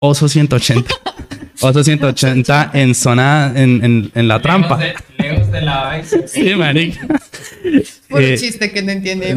[0.00, 0.92] oso 180.
[1.60, 4.78] oso 180 en zona, en, en, en la trampa.
[5.50, 6.02] De, de la.
[6.26, 7.06] Sí, marica.
[8.08, 9.36] Por Eh, un chiste que no entiende.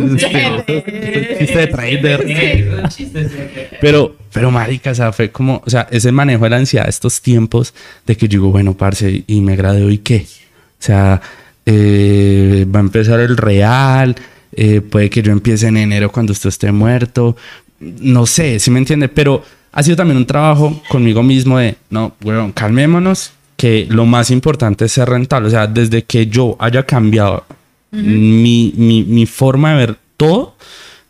[1.39, 2.80] Chiste de trader.
[2.84, 3.78] Un chiste, sí, ok.
[3.82, 7.21] Pero, pero marica, o sea, fue como, o sea, ese manejo de la ansiedad, estos
[7.21, 7.73] tiempos
[8.06, 10.26] de que yo digo, bueno, parce, y me gradué y qué.
[10.26, 11.21] O sea,
[11.65, 14.15] eh, va a empezar el real,
[14.56, 17.36] eh, puede que yo empiece en enero cuando usted esté muerto.
[17.80, 22.15] No sé, si me entiende, pero ha sido también un trabajo conmigo mismo de, no,
[22.21, 25.47] bueno, calmémonos, que lo más importante es ser rentable.
[25.47, 27.45] O sea, desde que yo haya cambiado
[27.91, 30.58] mi, mi, mi forma de ver todo,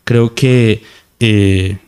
[0.04, 0.80] creo que
[1.18, 1.78] eh,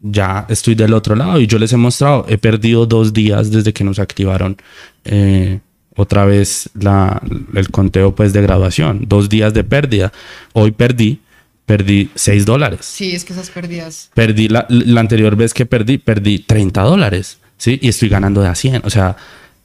[0.00, 3.72] ya estoy del otro lado y yo les he mostrado, he perdido dos días desde
[3.72, 4.56] que nos activaron
[5.04, 5.58] eh,
[5.96, 7.20] otra vez la,
[7.56, 10.12] el conteo pues de graduación, dos días de pérdida.
[10.52, 11.18] Hoy perdí,
[11.66, 12.86] perdí 6 dólares.
[12.86, 14.12] Sí, es que esas pérdidas.
[14.14, 17.80] Perdí la, la anterior vez que perdí, perdí 30 dólares, ¿sí?
[17.82, 18.82] Y estoy ganando de a 100.
[18.84, 19.16] O sea,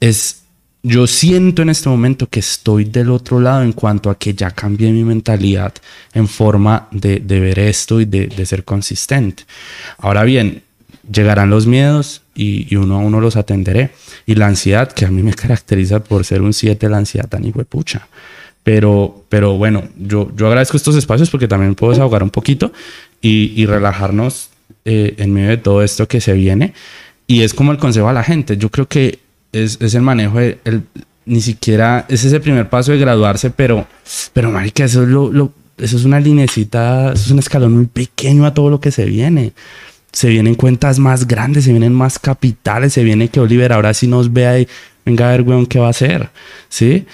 [0.04, 0.40] es...
[0.86, 4.52] Yo siento en este momento que estoy del otro lado en cuanto a que ya
[4.52, 5.74] cambié mi mentalidad
[6.14, 9.46] en forma de, de ver esto y de, de ser consistente.
[9.98, 10.62] Ahora bien,
[11.10, 13.92] llegarán los miedos y, y uno a uno los atenderé.
[14.26, 17.50] Y la ansiedad, que a mí me caracteriza por ser un 7, la ansiedad tan
[17.52, 18.10] pucha.
[18.64, 22.74] Pero, pero bueno, yo, yo agradezco estos espacios porque también puedo desahogar un poquito
[23.22, 24.50] y, y relajarnos
[24.84, 26.74] eh, en medio de todo esto que se viene.
[27.26, 28.58] Y es como el consejo a la gente.
[28.58, 30.84] Yo creo que es, es el manejo el,
[31.26, 33.88] ni siquiera, ese es el primer paso de graduarse, pero,
[34.34, 37.86] pero marica, eso es lo, lo eso es una linecita, eso es un escalón muy
[37.86, 39.54] pequeño a todo lo que se viene.
[40.12, 44.08] Se vienen cuentas más grandes, se vienen más capitales, se viene que Oliver ahora sí
[44.08, 44.68] nos vea y
[45.06, 46.30] venga a ver, weón, qué va a hacer,
[46.70, 47.06] ¿sí?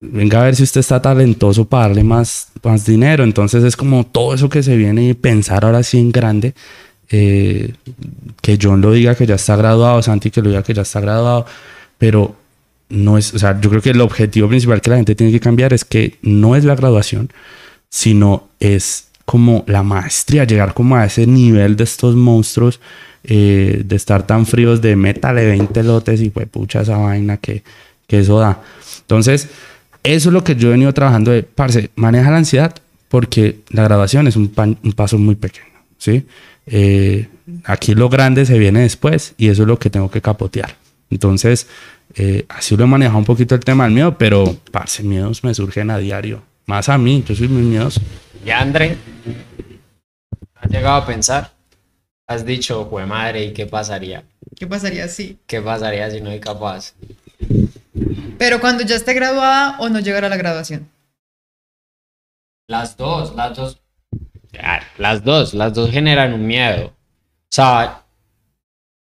[0.00, 3.22] Venga a ver si usted está talentoso para darle más, más dinero.
[3.22, 6.54] Entonces es como todo eso que se viene y pensar ahora sí en grande.
[7.14, 7.74] Eh,
[8.40, 10.98] que John lo diga que ya está graduado, Santi que lo diga que ya está
[11.00, 11.44] graduado,
[11.98, 12.34] pero
[12.88, 15.40] no es, o sea, yo creo que el objetivo principal que la gente tiene que
[15.40, 17.30] cambiar es que no es la graduación,
[17.90, 22.80] sino es como la maestría, llegar como a ese nivel de estos monstruos,
[23.24, 27.62] eh, de estar tan fríos de métale 20 lotes y pues pucha esa vaina que,
[28.06, 28.60] que eso da.
[29.02, 29.48] Entonces,
[30.02, 32.74] eso es lo que yo he venido trabajando de, parce, maneja la ansiedad
[33.08, 35.66] porque la graduación es un, pan- un paso muy pequeño,
[35.98, 36.26] ¿sí?
[36.66, 37.28] Eh,
[37.64, 40.76] aquí lo grande se viene después y eso es lo que tengo que capotear.
[41.10, 41.66] Entonces,
[42.14, 45.54] eh, así lo he manejado un poquito el tema del miedo, pero, parce, miedos me
[45.54, 46.42] surgen a diario.
[46.66, 48.00] Más a mí, yo soy muy miedoso.
[48.44, 48.96] ¿Y André?
[50.54, 51.50] ¿Has llegado a pensar?
[52.26, 54.24] Has dicho, jue madre, ¿y qué pasaría?
[54.56, 55.38] ¿Qué pasaría si?
[55.46, 56.94] ¿Qué pasaría si no soy capaz?
[58.38, 60.88] Pero cuando ya esté graduada o no llegar a la graduación.
[62.68, 63.81] Las dos, las dos.
[64.60, 66.86] Ah, Las dos, las dos generan un miedo.
[66.88, 66.94] O
[67.54, 68.02] sea,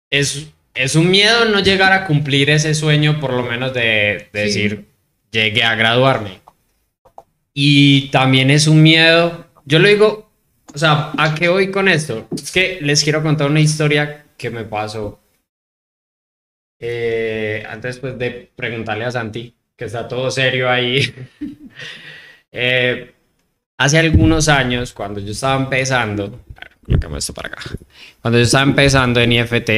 [0.09, 4.49] es, es un miedo no llegar a cumplir ese sueño, por lo menos de, de
[4.49, 4.61] Sí.
[4.61, 4.85] decir,
[5.31, 6.39] llegué a graduarme.
[7.53, 10.29] Y también es un miedo, yo lo digo,
[10.73, 12.27] o sea, ¿a qué voy con esto?
[12.33, 15.19] Es que les quiero contar una historia que me pasó.
[16.79, 21.01] Eh, antes pues, de preguntarle a Santi, que está todo serio ahí.
[22.51, 23.13] Eh,
[23.79, 26.39] hace algunos años, cuando yo estaba empezando,
[27.17, 27.61] esto para acá.
[28.21, 29.69] Cuando yo estaba empezando en IFT,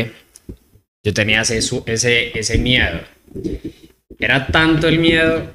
[1.04, 3.00] yo tenía ese, ese, ese miedo.
[4.20, 5.52] Era tanto el miedo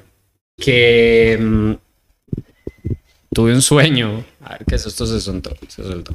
[0.57, 1.73] que mm,
[3.33, 4.23] tuve un sueño.
[4.45, 6.13] A ver, que esto se soltó, se soltó.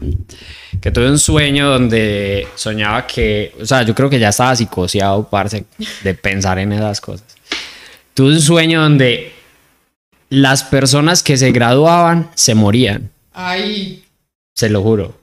[0.81, 5.29] Que tuve un sueño donde soñaba que, o sea, yo creo que ya estaba psicoseado,
[5.29, 5.67] parce,
[6.03, 7.27] de pensar en esas cosas.
[8.15, 9.42] Tuve un sueño donde
[10.33, 13.11] las personas que se graduaban se morían.
[13.35, 14.03] Ay,
[14.55, 15.21] Se lo juro.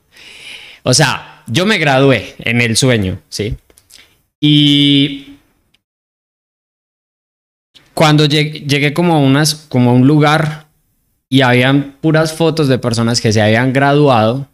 [0.83, 3.57] O sea, yo me gradué en el sueño, ¿sí?
[4.39, 5.37] Y
[7.95, 10.67] cuando llegué, llegué como, a unas, como a un lugar
[11.27, 14.47] y habían puras fotos de personas que se habían graduado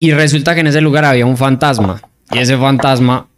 [0.00, 2.00] y resulta que en ese lugar había un fantasma
[2.32, 3.28] y ese fantasma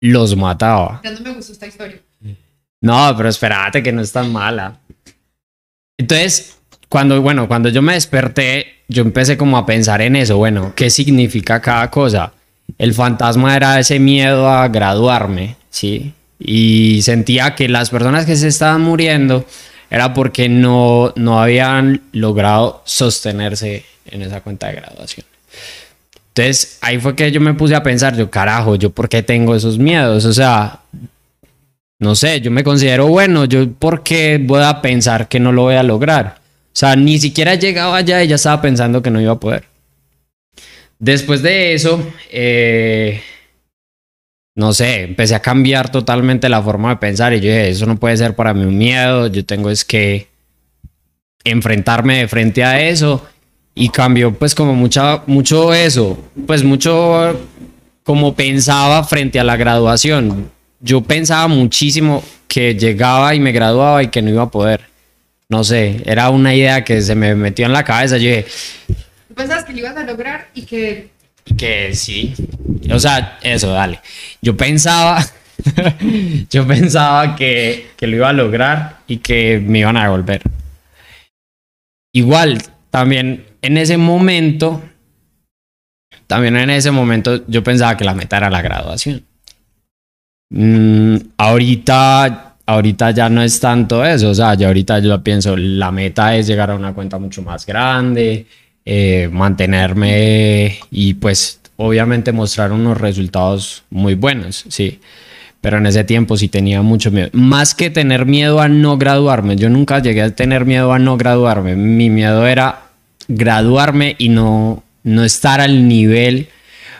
[0.00, 1.00] los mataba.
[1.02, 2.00] ya no me gustó esta historia.
[2.80, 4.78] No, pero espérate que no es tan mala.
[5.98, 6.56] Entonces,
[6.88, 10.88] cuando, bueno, cuando yo me desperté, yo empecé como a pensar en eso, bueno, ¿qué
[10.88, 12.32] significa cada cosa?
[12.78, 16.14] El fantasma era ese miedo a graduarme, ¿sí?
[16.38, 19.44] Y sentía que las personas que se estaban muriendo
[19.90, 25.26] era porque no, no habían logrado sostenerse en esa cuenta de graduación.
[26.28, 29.56] Entonces, ahí fue que yo me puse a pensar, yo, carajo, ¿yo por qué tengo
[29.56, 30.24] esos miedos?
[30.24, 30.80] O sea,
[32.00, 35.62] no sé, yo me considero bueno, yo por qué voy a pensar que no lo
[35.62, 36.36] voy a lograr.
[36.38, 39.64] O sea, ni siquiera llegaba allá y ya estaba pensando que no iba a poder.
[41.00, 43.20] Después de eso, eh,
[44.54, 47.96] no sé, empecé a cambiar totalmente la forma de pensar y yo dije, eso no
[47.96, 50.28] puede ser para mí un miedo, yo tengo es que
[51.44, 53.26] enfrentarme de frente a eso
[53.74, 57.40] y cambió pues como mucha, mucho eso, pues mucho
[58.02, 60.50] como pensaba frente a la graduación.
[60.80, 64.82] Yo pensaba muchísimo que llegaba y me graduaba y que no iba a poder.
[65.48, 68.16] No sé, era una idea que se me metió en la cabeza.
[68.18, 68.46] Yo dije,
[69.28, 71.10] Tú pensabas que lo ibas a lograr y que
[71.56, 72.34] que sí.
[72.90, 74.00] O sea, eso, dale.
[74.42, 75.24] Yo pensaba,
[76.50, 80.42] yo pensaba que, que lo iba a lograr y que me iban a devolver.
[82.12, 84.82] Igual, también en ese momento,
[86.26, 89.24] también en ese momento yo pensaba que la meta era la graduación.
[90.50, 95.90] Mm, ahorita, ahorita ya no es tanto eso, o sea, ya ahorita yo pienso, la
[95.92, 98.46] meta es llegar a una cuenta mucho más grande,
[98.84, 105.00] eh, mantenerme y pues obviamente mostrar unos resultados muy buenos, sí.
[105.60, 107.28] Pero en ese tiempo sí tenía mucho miedo.
[107.32, 111.16] Más que tener miedo a no graduarme, yo nunca llegué a tener miedo a no
[111.16, 111.74] graduarme.
[111.74, 112.82] Mi miedo era
[113.26, 116.48] graduarme y no, no estar al nivel.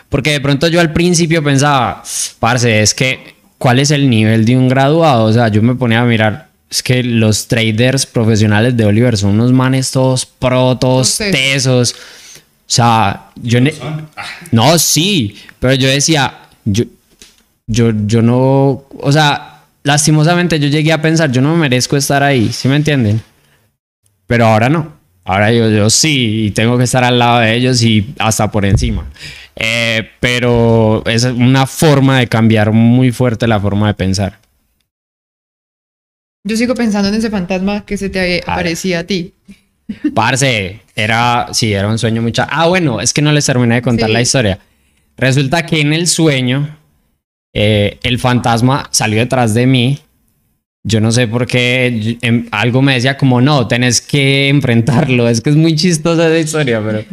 [0.09, 2.03] Porque de pronto yo al principio pensaba,
[2.39, 5.25] parce, es que, ¿cuál es el nivel de un graduado?
[5.25, 9.31] O sea, yo me ponía a mirar, es que los traders profesionales de Oliver son
[9.31, 11.95] unos manes todos pro, todos Todos tesos.
[12.65, 13.61] sea, yo...
[13.61, 13.73] Ne
[14.51, 16.33] no, sí, pero yo decía,
[16.65, 16.85] yo,
[17.67, 22.23] yo, yo no, o sea, lastimosamente yo llegué a pensar, yo no me merezco estar
[22.23, 23.21] ahí, ¿sí me entienden?
[24.25, 24.98] Pero ahora no.
[25.29, 28.65] Ahora yo, yo sí, y tengo que estar al lado de ellos y hasta por
[28.65, 29.05] encima.
[29.55, 34.39] Eh, pero es una forma de cambiar muy fuerte la forma de pensar.
[36.43, 39.35] Yo sigo pensando en ese fantasma que se te aparecía a ti.
[40.15, 42.43] Parce, era, sí, era un sueño mucho.
[42.49, 44.57] Ah, bueno, es que no les terminé de contar la historia.
[45.15, 46.75] Resulta que en el sueño,
[47.53, 49.99] eh, el fantasma salió detrás de mí
[50.83, 55.27] yo no sé por qué em, algo me decía como no, tenés que enfrentarlo.
[55.27, 57.03] Es que es muy chistosa esa historia, pero,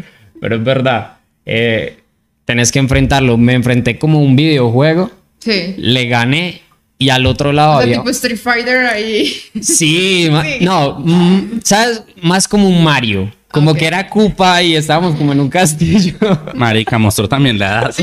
[0.41, 1.17] pero es verdad.
[1.45, 1.99] Eh,
[2.45, 3.37] tenés que enfrentarlo.
[3.37, 5.11] Me enfrenté como un videojuego.
[5.39, 5.75] Sí.
[5.77, 6.63] Le gané
[6.99, 7.99] y al otro lado había...
[7.99, 9.33] tipo Street Fighter ahí.
[9.61, 10.31] Sí,
[10.61, 12.03] no, mm, ¿sabes?
[12.23, 13.31] Más como un Mario.
[13.51, 16.15] Como que era Cupa y estábamos como en un castillo.
[16.55, 17.95] Marica, mostró también la edad.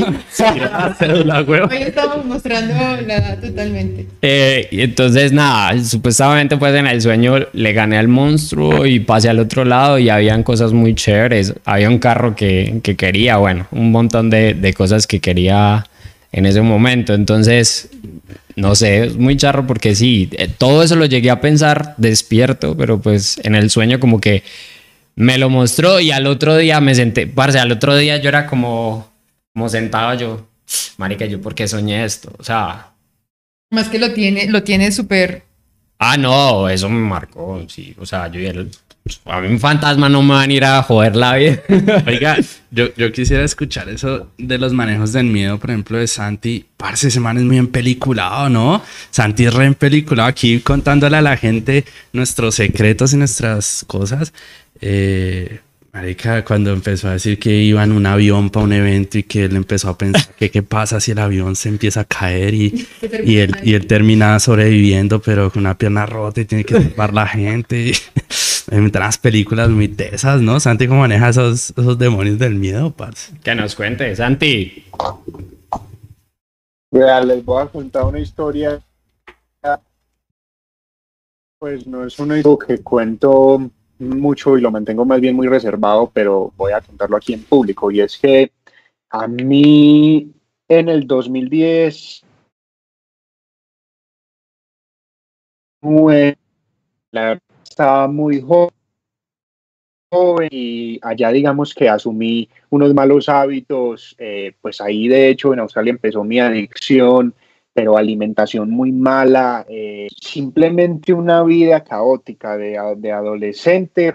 [1.70, 4.06] Hoy estamos mostrando la edad totalmente.
[4.20, 9.28] Eh, y entonces, nada, supuestamente pues en el sueño le gané al monstruo y pasé
[9.28, 11.54] al otro lado y habían cosas muy chéveres.
[11.64, 15.84] Había un carro que, que quería, bueno, un montón de, de cosas que quería
[16.32, 17.14] en ese momento.
[17.14, 17.90] Entonces,
[18.56, 22.76] no sé, es muy charro porque sí, eh, todo eso lo llegué a pensar despierto,
[22.76, 24.42] pero pues en el sueño como que
[25.16, 28.46] me lo mostró y al otro día me senté, parce, al otro día yo era
[28.46, 29.10] como,
[29.52, 30.48] como sentado yo,
[30.96, 32.90] marica, yo por qué soñé esto, o sea...
[33.70, 35.42] Más que lo tiene, lo tiene súper...
[35.98, 38.70] Ah, no, eso me marcó, sí, o sea, yo y él,
[39.26, 41.62] a mí un fantasma no me van a ir a joder la vida.
[42.06, 42.38] Oiga,
[42.70, 46.64] yo, yo quisiera escuchar eso de los manejos del miedo, por ejemplo, de Santi.
[46.76, 48.82] Parce, ese man es muy empeliculado, ¿no?
[49.10, 51.84] Santi es re empeliculado aquí contándole a la gente
[52.14, 54.32] nuestros secretos y nuestras cosas.
[54.80, 55.60] Eh,
[55.92, 59.44] Marica, cuando empezó a decir que iba en un avión para un evento y que
[59.44, 62.88] él empezó a pensar que qué pasa si el avión se empieza a caer y,
[63.24, 67.12] y, él, y él termina sobreviviendo, pero con una pierna rota y tiene que salvar
[67.12, 67.92] la gente.
[68.70, 70.58] En las películas muy tesas, ¿no?
[70.58, 73.32] Santi, ¿cómo maneja esos, esos demonios del miedo, parce?
[73.42, 74.84] Que nos cuente, Santi.
[76.90, 78.80] les voy a contar una historia.
[81.58, 86.10] Pues no es una historia que cuento mucho y lo mantengo más bien muy reservado,
[86.12, 87.90] pero voy a contarlo aquí en público.
[87.90, 88.52] Y es que
[89.10, 90.32] a mí
[90.68, 92.24] en el 2010
[97.12, 97.38] la
[97.74, 98.70] estaba muy joven
[100.50, 105.90] y allá digamos que asumí unos malos hábitos, eh, pues ahí de hecho en Australia
[105.90, 107.34] empezó mi adicción,
[107.72, 114.14] pero alimentación muy mala, eh, simplemente una vida caótica de, adolescente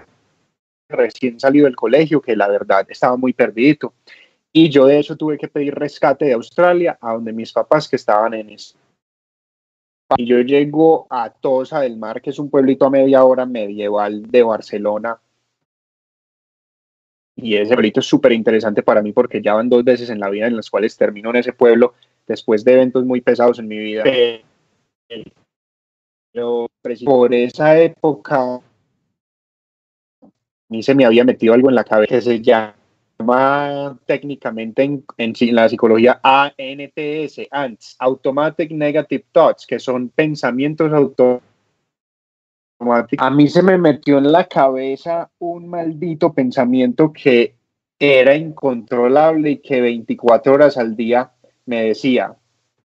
[0.87, 3.93] recién salido del colegio, que la verdad estaba muy perdido.
[4.53, 7.97] Y yo de hecho tuve que pedir rescate de Australia, a donde mis papás que
[7.97, 8.55] estaban en,
[10.17, 14.23] y yo llego a Tosa del Mar, que es un pueblito a media hora medieval
[14.23, 15.19] de Barcelona.
[17.35, 20.29] Y ese pueblito es súper interesante para mí porque ya van dos veces en la
[20.29, 21.93] vida en las cuales termino en ese pueblo
[22.27, 24.03] después de eventos muy pesados en mi vida.
[26.31, 26.67] Pero
[27.05, 28.61] por esa época a
[30.69, 32.75] mí se me había metido algo en la cabeza que se llama
[34.05, 41.43] técnicamente en, en, la psicología ANTS, ANTS, Automatic Negative Thoughts, que son pensamientos automáticos.
[43.17, 47.55] A mí se me metió en la cabeza un maldito pensamiento que
[47.99, 51.31] era incontrolable y que 24 horas al día
[51.65, 52.35] me decía,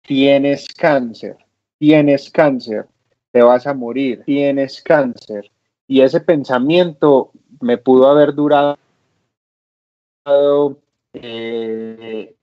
[0.03, 1.37] tienes cáncer,
[1.79, 2.85] tienes cáncer,
[3.31, 5.49] te vas a morir, tienes cáncer.
[5.87, 8.77] Y ese pensamiento me pudo haber durado
[11.13, 12.35] eh,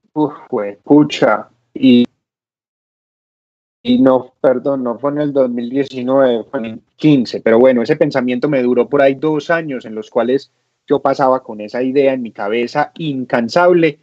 [0.84, 2.04] pucha, y,
[3.82, 7.96] y no, perdón, no fue en el 2019, fue en el 15, pero bueno, ese
[7.96, 10.52] pensamiento me duró por ahí dos años en los cuales
[10.86, 13.98] yo pasaba con esa idea en mi cabeza incansable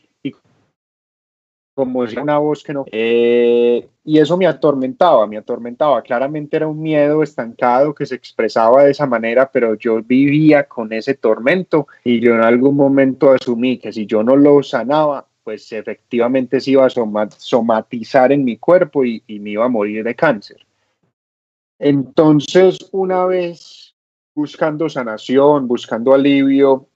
[1.75, 2.85] como si una voz que no.
[2.89, 6.01] Eh, y eso me atormentaba, me atormentaba.
[6.01, 10.93] Claramente era un miedo estancado que se expresaba de esa manera, pero yo vivía con
[10.93, 15.71] ese tormento y yo en algún momento asumí que si yo no lo sanaba, pues
[15.73, 20.15] efectivamente se iba a somatizar en mi cuerpo y, y me iba a morir de
[20.15, 20.65] cáncer.
[21.77, 23.93] Entonces, una vez
[24.33, 26.87] buscando sanación, buscando alivio,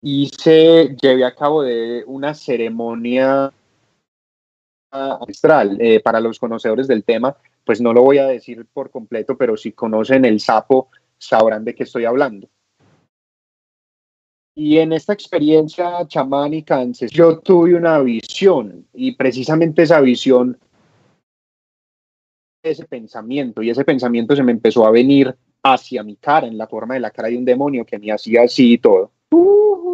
[0.00, 3.52] hice, llevé a cabo de una ceremonia
[4.90, 5.76] ancestral.
[5.80, 9.56] Eh, para los conocedores del tema, pues no lo voy a decir por completo, pero
[9.56, 12.48] si conocen el sapo, sabrán de qué estoy hablando.
[14.54, 20.58] Y en esta experiencia chamánica, yo tuve una visión y precisamente esa visión,
[22.64, 25.32] ese pensamiento, y ese pensamiento se me empezó a venir
[25.62, 28.42] hacia mi cara, en la forma de la cara de un demonio que me hacía
[28.42, 29.12] así y todo.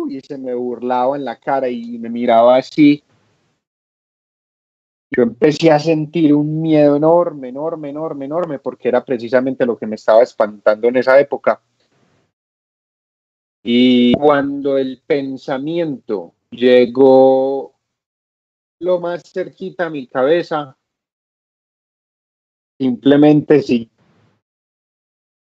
[0.09, 3.03] Y se me burlaba en la cara y me miraba así.
[5.11, 9.87] Yo empecé a sentir un miedo enorme, enorme, enorme, enorme, porque era precisamente lo que
[9.87, 11.61] me estaba espantando en esa época
[13.67, 17.75] y cuando el pensamiento llegó
[18.79, 20.77] lo más cerquita a mi cabeza,
[22.79, 23.91] simplemente sí.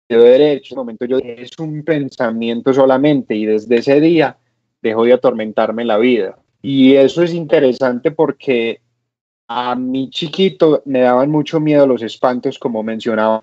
[0.08, 4.36] derecho, en momento yo dije, es un pensamiento solamente y desde ese día
[4.82, 6.40] dejó de atormentarme la vida.
[6.60, 8.80] Y eso es interesante porque
[9.48, 13.42] a mi chiquito me daban mucho miedo los espantos, como mencionaba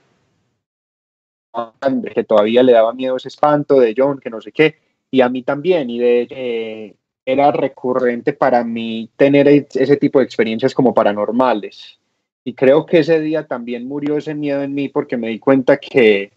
[2.13, 4.75] que todavía le daba miedo ese espanto de John, que no sé qué,
[5.09, 6.95] y a mí también, y de eh,
[7.25, 11.99] era recurrente para mí tener e-, ese tipo de experiencias como paranormales.
[12.43, 15.77] Y creo que ese día también murió ese miedo en mí porque me di cuenta
[15.77, 16.31] que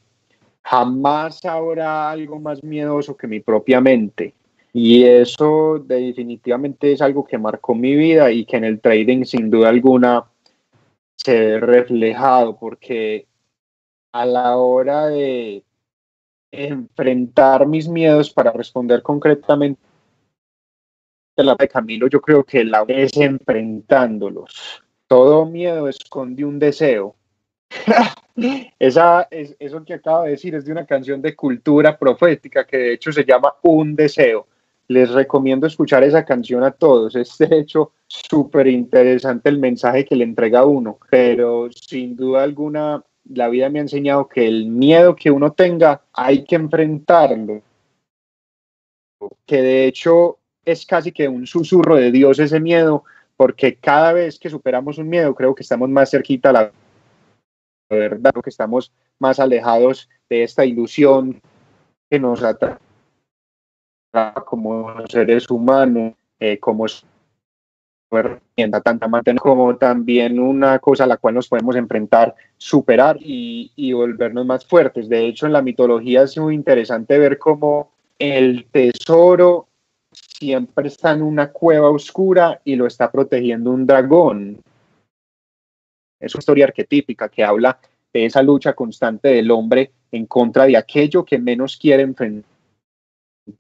[0.63, 4.33] jamás habrá algo más miedoso que mi propia mente.
[4.81, 9.51] Y eso definitivamente es algo que marcó mi vida y que en el trading sin
[9.51, 10.27] duda alguna
[11.17, 13.27] se ve reflejado porque
[14.13, 15.65] a la hora de
[16.53, 19.81] enfrentar mis miedos para responder concretamente
[21.35, 24.85] la de Camilo, yo creo que la es enfrentándolos.
[25.09, 27.17] Todo miedo esconde un deseo.
[28.79, 32.77] Esa, es, eso que acabo de decir es de una canción de cultura profética que
[32.77, 34.47] de hecho se llama Un Deseo.
[34.89, 37.15] Les recomiendo escuchar esa canción a todos.
[37.15, 42.43] Es de hecho súper interesante el mensaje que le entrega a uno, pero sin duda
[42.43, 47.61] alguna la vida me ha enseñado que el miedo que uno tenga hay que enfrentarlo.
[49.45, 53.05] Que de hecho es casi que un susurro de Dios ese miedo,
[53.37, 56.73] porque cada vez que superamos un miedo creo que estamos más cerquita a la
[57.91, 61.43] verdad, que estamos más alejados de esta ilusión
[62.11, 62.88] que nos atrae
[64.47, 66.87] como seres humanos, eh, como
[68.11, 73.71] herramienta, tanta mantener como también una cosa a la cual nos podemos enfrentar, superar y,
[73.77, 75.09] y, volvernos más fuertes.
[75.09, 79.69] De hecho, en la mitología es muy interesante ver cómo el tesoro
[80.13, 84.61] siempre está en una cueva oscura y lo está protegiendo un dragón.
[86.21, 87.79] Es una historia arquetípica que habla
[88.13, 92.58] de esa lucha constante del hombre en contra de aquello que menos quiere enfrentar.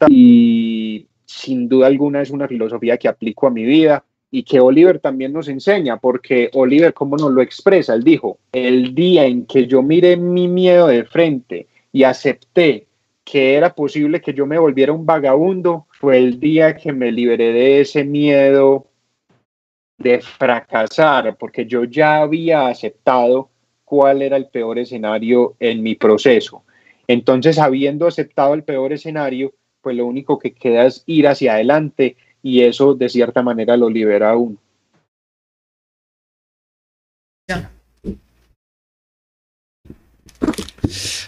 [0.08, 4.98] Y sin duda alguna es una filosofía que aplico a mi vida y que Oliver
[4.98, 7.94] también nos enseña, porque Oliver, ¿cómo nos lo expresa?
[7.94, 12.86] Él dijo, el día en que yo miré mi miedo de frente y acepté
[13.24, 17.52] que era posible que yo me volviera un vagabundo, fue el día que me liberé
[17.52, 18.86] de ese miedo
[19.98, 23.50] de fracasar, porque yo ya había aceptado
[23.84, 26.62] cuál era el peor escenario en mi proceso.
[27.06, 29.52] Entonces, habiendo aceptado el peor escenario,
[29.88, 33.88] pues lo único que queda es ir hacia adelante y eso de cierta manera lo
[33.88, 34.58] libera a uno.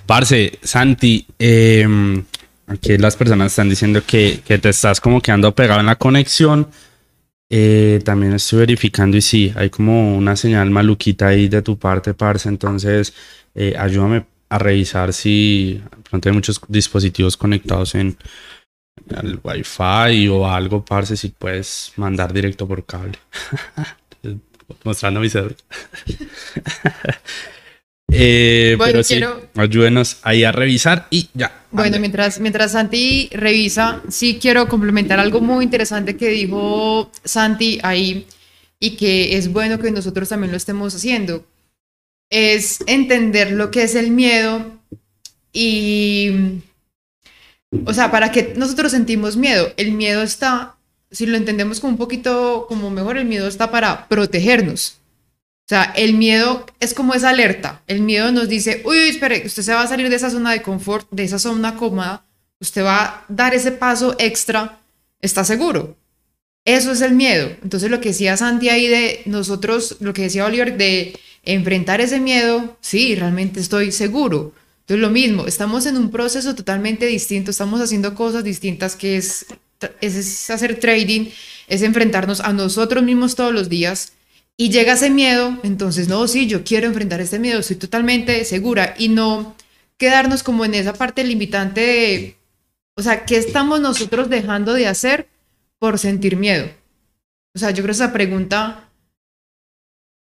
[0.04, 2.22] Parce, Santi, em,
[2.66, 6.68] aquí las personas están diciendo que, te estás como quedando pegado en la conexión.
[7.48, 12.12] Eh, también estoy verificando y sí, hay como una señal maluquita ahí de tu parte,
[12.12, 12.50] parce.
[12.50, 13.14] Entonces,
[13.54, 15.80] eh, ayúdame a revisar si
[16.10, 18.18] pronto hay muchos dispositivos conectados en,
[19.16, 23.18] al wifi o algo, parce, si puedes mandar directo por cable.
[24.84, 25.56] Mostrando mi celular.
[28.12, 29.20] Eh, pero sí,
[29.54, 31.64] ayúdenos ahí a revisar y ya.
[31.70, 38.26] Bueno, mientras, mientras Santi revisa, sí quiero complementar algo muy interesante que dijo Santi ahí
[38.80, 41.46] y que es bueno que nosotros también lo estemos haciendo.
[42.30, 44.66] Es entender lo que es el miedo
[45.52, 46.62] y
[47.86, 49.72] o sea, ¿para qué nosotros sentimos miedo?
[49.76, 50.76] El miedo está,
[51.10, 54.96] si lo entendemos como un poquito como mejor, el miedo está para protegernos.
[55.66, 57.82] O sea, el miedo es como esa alerta.
[57.86, 60.62] El miedo nos dice, uy, espere, usted se va a salir de esa zona de
[60.62, 62.24] confort, de esa zona cómoda,
[62.58, 64.80] usted va a dar ese paso extra,
[65.20, 65.96] está seguro.
[66.64, 67.50] Eso es el miedo.
[67.62, 72.18] Entonces, lo que decía Santi ahí de nosotros, lo que decía Oliver de enfrentar ese
[72.18, 74.52] miedo, sí, realmente estoy seguro.
[74.90, 79.46] Entonces, lo mismo, estamos en un proceso totalmente distinto, estamos haciendo cosas distintas que es,
[80.00, 81.26] es, hacer trading,
[81.68, 84.14] es enfrentarnos a nosotros mismos todos los días
[84.56, 88.96] y llega ese miedo, entonces, no, sí, yo quiero enfrentar este miedo, estoy totalmente segura
[88.98, 89.54] y no
[89.96, 92.36] quedarnos como en esa parte limitante de,
[92.96, 95.28] O sea, ¿qué estamos nosotros dejando de hacer
[95.78, 96.68] por sentir miedo?
[97.54, 98.89] O sea, yo creo que esa pregunta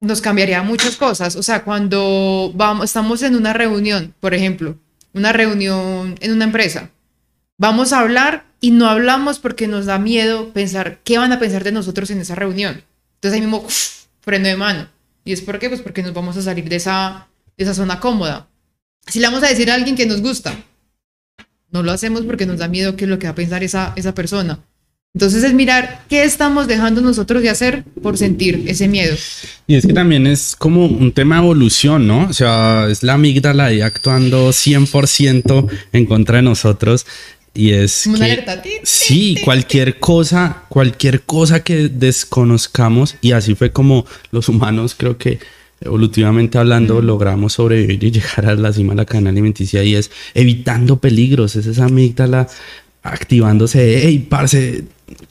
[0.00, 1.36] nos cambiaría muchas cosas.
[1.36, 4.78] O sea, cuando vamos, estamos en una reunión, por ejemplo,
[5.12, 6.90] una reunión en una empresa,
[7.58, 11.64] vamos a hablar y no hablamos porque nos da miedo pensar qué van a pensar
[11.64, 12.82] de nosotros en esa reunión.
[13.14, 14.88] Entonces ahí mismo uf, freno de mano.
[15.24, 15.68] ¿Y es por qué?
[15.68, 18.48] Pues porque nos vamos a salir de esa, de esa zona cómoda.
[19.06, 20.54] Si le vamos a decir a alguien que nos gusta,
[21.70, 23.92] no lo hacemos porque nos da miedo qué es lo que va a pensar esa,
[23.96, 24.60] esa persona.
[25.14, 29.16] Entonces es mirar qué estamos dejando nosotros de hacer por sentir ese miedo.
[29.66, 32.26] Y es que también es como un tema de evolución, ¿no?
[32.28, 37.06] O sea, es la amígdala ahí actuando 100% en contra de nosotros.
[37.54, 38.62] Y es Como que, una alerta.
[38.82, 45.38] Sí, cualquier cosa, cualquier cosa que desconozcamos y así fue como los humanos creo que
[45.80, 50.10] evolutivamente hablando logramos sobrevivir y llegar a la cima de la cadena alimenticia y es
[50.34, 52.48] evitando peligros, es esa amígdala
[53.12, 54.84] activándose, hey, parce,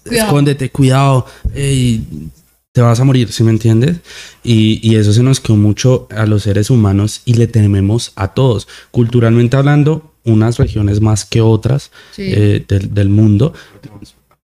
[0.04, 0.28] Cuidado.
[0.28, 2.04] escóndete, cuidado, hey,
[2.72, 3.98] te vas a morir, ¿sí me entiendes?
[4.44, 8.30] Y, y eso se nos quedó mucho a los seres humanos y le tememos a
[8.30, 8.68] todos.
[8.92, 12.24] Culturalmente hablando, unas regiones más que otras Sí.
[12.26, 13.54] eh, del, del mundo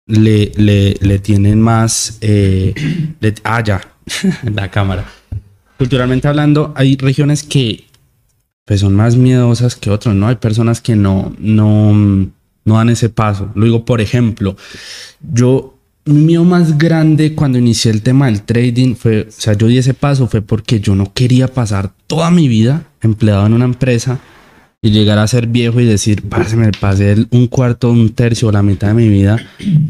[0.07, 2.19] le, le, le tienen más...
[2.21, 2.75] Eh,
[3.21, 3.81] le- ah, ya,
[4.55, 5.07] la cámara.
[5.77, 7.85] Culturalmente hablando, hay regiones que
[8.65, 10.29] pues, son más miedosas que otras, ¿no?
[10.29, 12.29] Hay personas que no, no,
[12.69, 13.51] no dan ese paso.
[13.55, 14.57] Lo digo, por ejemplo,
[15.33, 19.67] yo, mi miedo más grande cuando inicié el tema del trading fue, o sea, yo
[19.67, 23.65] di ese paso fue porque yo no quería pasar toda mi vida empleado en una
[23.65, 24.19] empresa
[24.81, 28.53] y llegar a ser viejo y decir, parce, me pasé un cuarto, un tercio o
[28.53, 29.37] la mitad de mi vida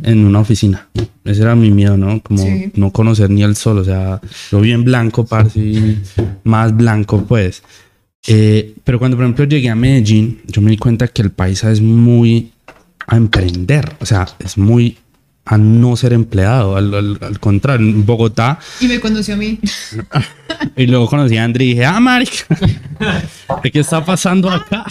[0.02, 0.88] en una oficina.
[1.24, 2.20] Ese era mi miedo, ¿no?
[2.22, 2.72] Como Sí.
[2.74, 4.20] no conocer ni el sol, o sea,
[4.50, 5.98] yo bien blanco, parce, y
[6.44, 7.62] más blanco, pues.
[8.26, 11.70] Eh, pero cuando, por ejemplo, llegué a Medellín, yo me di cuenta que el paisa
[11.70, 12.50] es muy
[13.08, 14.98] a emprender, o sea, es muy
[15.50, 19.58] a no ser empleado, al, al- al contrario, en Bogotá, Y me conoció a mí.
[20.76, 22.44] y luego conocí a André y dije, ah, marica,
[23.72, 24.84] ¿qué está pasando acá?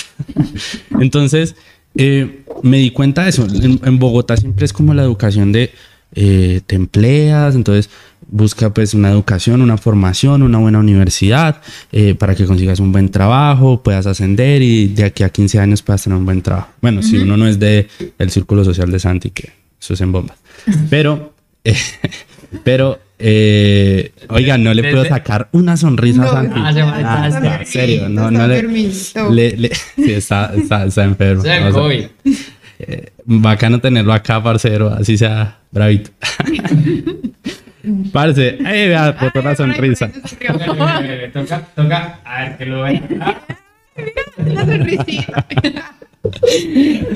[0.99, 1.55] Entonces,
[1.95, 3.45] eh, me di cuenta de eso.
[3.45, 5.71] En, en Bogotá siempre es como la educación de
[6.15, 7.89] eh, te empleas, entonces
[8.29, 11.61] busca pues una educación, una formación, una buena universidad
[11.91, 15.81] eh, para que consigas un buen trabajo, puedas ascender y de aquí a 15 años
[15.81, 16.69] puedas tener un buen trabajo.
[16.81, 17.87] Bueno, si uno no es de
[18.19, 20.37] el círculo social de Santi, que eso es en bombas.
[20.89, 21.75] Pero, eh,
[22.63, 26.59] pero, eh, oiga, no le puedo sacar una sonrisa a No, Santi.
[26.63, 28.61] ah, se va- Ah, está en serio, no, no le,
[29.31, 31.43] le, le- sí, está, está, está enfermo.
[31.43, 32.05] Se O sea, COVID.
[32.79, 36.11] eh, bacano tenerlo acá, parcero, así sea bravito.
[38.11, 40.09] Parce, eh, vea, botó la sonrisa.
[41.33, 43.07] toca, toca, a ver que lo vean.
[44.45, 45.47] La sonrisita.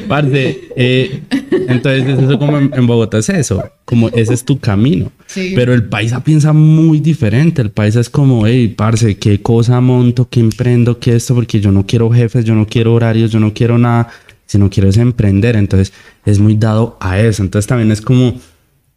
[0.07, 1.22] Parce, eh,
[1.67, 5.11] entonces es eso como en, en Bogotá es eso, como ese es tu camino.
[5.28, 5.53] Sí.
[5.55, 7.61] Pero el paisa piensa muy diferente.
[7.61, 11.72] El paisa es como, hey, parce, qué cosa monto, qué emprendo, qué esto, porque yo
[11.72, 14.07] no quiero jefes, yo no quiero horarios, yo no quiero nada,
[14.47, 15.55] sino quiero es emprender.
[15.55, 15.93] Entonces
[16.26, 17.43] es muy dado a eso.
[17.43, 18.34] Entonces también es como,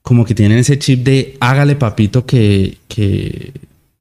[0.05, 3.55] como que tienen ese chip de hágale papito que, que,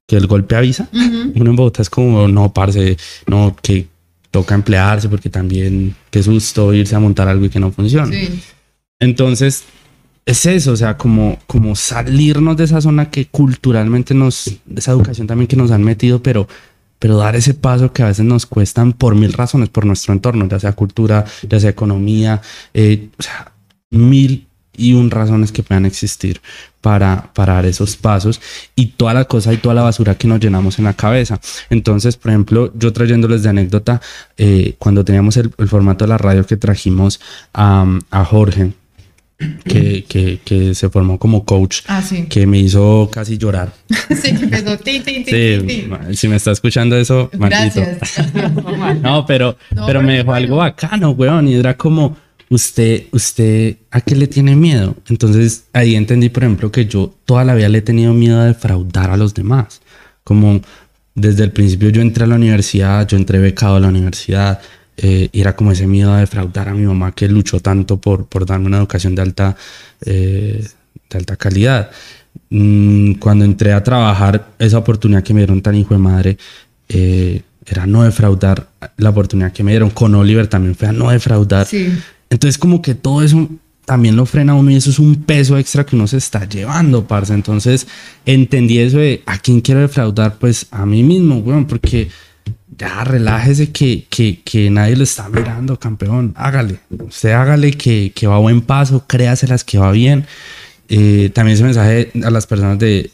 [0.06, 0.86] que el golpe avisa.
[0.92, 3.86] Uno en Bogotá es como, no, parce, no, que
[4.30, 8.12] toca emplearse porque también qué susto irse a montar algo y que no funciona.
[8.14, 8.38] Sí.
[9.00, 9.64] Entonces,
[10.26, 15.26] es eso, o sea, como, como salirnos de esa zona que culturalmente nos, esa educación
[15.26, 16.46] también que nos han metido, pero,
[16.98, 20.46] pero dar ese paso que a veces nos cuestan por mil razones, por nuestro entorno,
[20.50, 22.42] ya sea cultura, ya sea economía,
[22.74, 23.52] eh, o sea,
[23.88, 24.46] mil
[24.76, 26.40] y un razones que puedan existir
[26.80, 28.40] para, para dar esos pasos
[28.76, 31.40] y toda la cosa y toda la basura que nos llenamos en la cabeza.
[31.70, 34.00] Entonces, por ejemplo, yo trayéndoles de anécdota,
[34.36, 37.20] eh, cuando teníamos el, el formato de la radio que trajimos
[37.54, 38.72] a, a Jorge,
[39.64, 42.26] que, que, que se formó como coach, Ah, sí.
[42.28, 43.72] que me hizo casi llorar.
[44.14, 44.76] Sí, empezó.
[44.78, 47.30] Tin, tin, tin, tin, Sí, si me está escuchando eso.
[47.32, 47.98] Gracias.
[49.02, 50.36] No, pero, No, pero pero me dejó bueno.
[50.36, 51.48] algo bacano, weón.
[51.48, 52.16] Y era como,
[52.54, 54.96] usted, usted, ¿a qué le tiene miedo?
[55.08, 58.44] Entonces ahí entendí, por ejemplo, que yo toda la vida le he tenido miedo a
[58.46, 59.80] defraudar a los demás.
[60.22, 60.60] Como
[61.14, 64.60] desde el principio yo entré a la universidad, yo entré becado a la universidad.
[64.96, 68.26] eh, y era como ese miedo a defraudar a mi mamá que luchó tanto por,
[68.26, 69.56] por darme una educación de alta,
[70.06, 70.64] eh,
[71.10, 71.90] de alta calidad.
[72.50, 76.38] Mm, cuando entré a trabajar, esa oportunidad que me dieron tan hijo de madre,
[76.88, 79.90] eh, era no defraudar la oportunidad que me dieron.
[79.90, 81.66] Con Oliver también fue a no defraudar.
[81.66, 81.92] Sí.
[82.34, 83.48] Entonces como que todo eso
[83.84, 86.48] también lo frena a uno y eso es un peso extra que uno se está
[86.48, 87.32] llevando, parce.
[87.32, 87.86] Entonces
[88.26, 92.08] entendí eso de a quién quiero defraudar, pues a mí mismo, weón, porque
[92.76, 96.34] ya relájese que, que, nadie lo está mirando, campeón.
[96.36, 96.80] Hágale.
[96.90, 100.26] Usted hágale que, que va a buen paso, créaselas que va bien.
[100.88, 103.12] Eh, también ese mensaje a las personas de,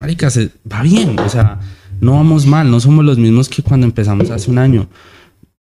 [0.00, 0.28] marica,
[0.70, 1.18] va bien.
[1.18, 1.60] O sea,
[1.98, 4.86] no vamos mal, no somos los mismos que cuando empezamos hace un año.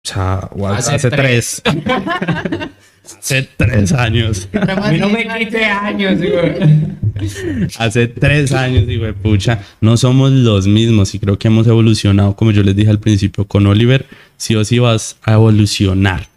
[0.07, 1.63] O sea, o hace, Hace hace tres.
[3.19, 4.49] hace tres años.
[4.55, 7.67] A mí no me quite años, güey.
[7.77, 12.53] Hace tres años, digo, pucha, no somos los mismos y creo que hemos evolucionado, como
[12.53, 16.29] yo les dije al principio, con Oliver, sí o sí vas a evolucionar.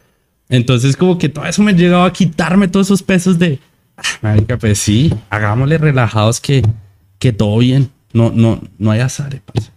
[0.48, 3.60] Entonces, como que todo eso me llegaba a quitarme todos esos pesos de,
[3.98, 6.64] ah, marica, pues sí, hagámosle relajados que,
[7.20, 9.40] que todo bien, no, no, no hay azar.
[9.46, 9.70] parce.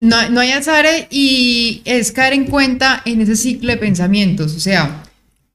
[0.00, 4.54] No, hay azar y es caer en cuenta en ese ciclo de pensamientos.
[4.54, 5.02] O sea,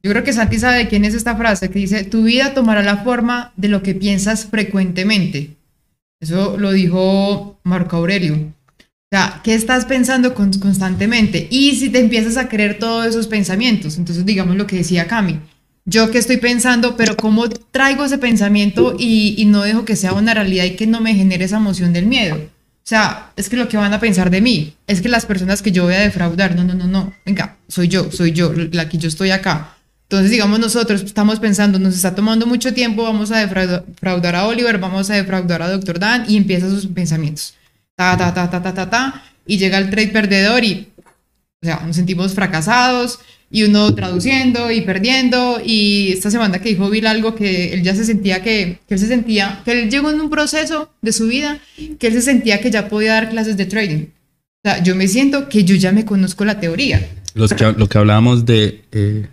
[0.01, 2.83] yo creo que Santi sabe de quién es esta frase que dice, tu vida tomará
[2.83, 5.51] la forma de lo que piensas frecuentemente.
[6.19, 8.35] Eso lo dijo Marco Aurelio.
[8.35, 11.47] O sea, ¿qué estás pensando con- constantemente?
[11.49, 15.39] Y si te empiezas a creer todos esos pensamientos, entonces digamos lo que decía Cami.
[15.85, 20.33] Yo que estoy pensando, pero ¿cómo traigo ese pensamiento y no dejo que sea una
[20.33, 22.37] realidad y que no me genere esa emoción del miedo?
[22.83, 25.61] O sea, es que lo que van a pensar de mí, es que las personas
[25.61, 28.89] que yo voy a defraudar, no, no, no, no, venga, soy yo, soy yo, la
[28.89, 29.77] que yo estoy acá.
[30.09, 34.47] Entonces, digamos, nosotros estamos pensando, nos está tomando mucho tiempo, vamos a defrauda- defraudar a
[34.47, 35.97] Oliver, vamos a defraudar a Dr.
[35.97, 37.55] Dan y empieza sus pensamientos.
[37.95, 41.81] Ta, ta, ta, ta, ta, ta, ta, y llega el trade perdedor y, o sea,
[41.85, 43.19] nos sentimos fracasados
[43.53, 45.61] y uno traduciendo y perdiendo.
[45.63, 48.99] Y esta semana que dijo Bill algo que él ya se sentía que, que él
[48.99, 51.59] se sentía, que él llegó en un proceso de su vida
[51.99, 54.05] que él se sentía que ya podía dar clases de trading.
[54.05, 57.07] O sea, yo me siento que yo ya me conozco la teoría.
[57.35, 59.27] Los que, lo que hablábamos de eh,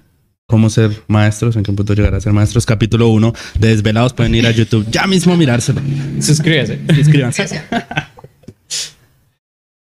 [0.46, 4.34] cómo ser maestros, en qué punto llegar a ser maestros, capítulo 1 de Desvelados, pueden
[4.34, 5.80] ir a YouTube ya mismo a mirárselo.
[6.20, 6.78] Suscríbase.
[6.88, 7.62] Inscríbanse.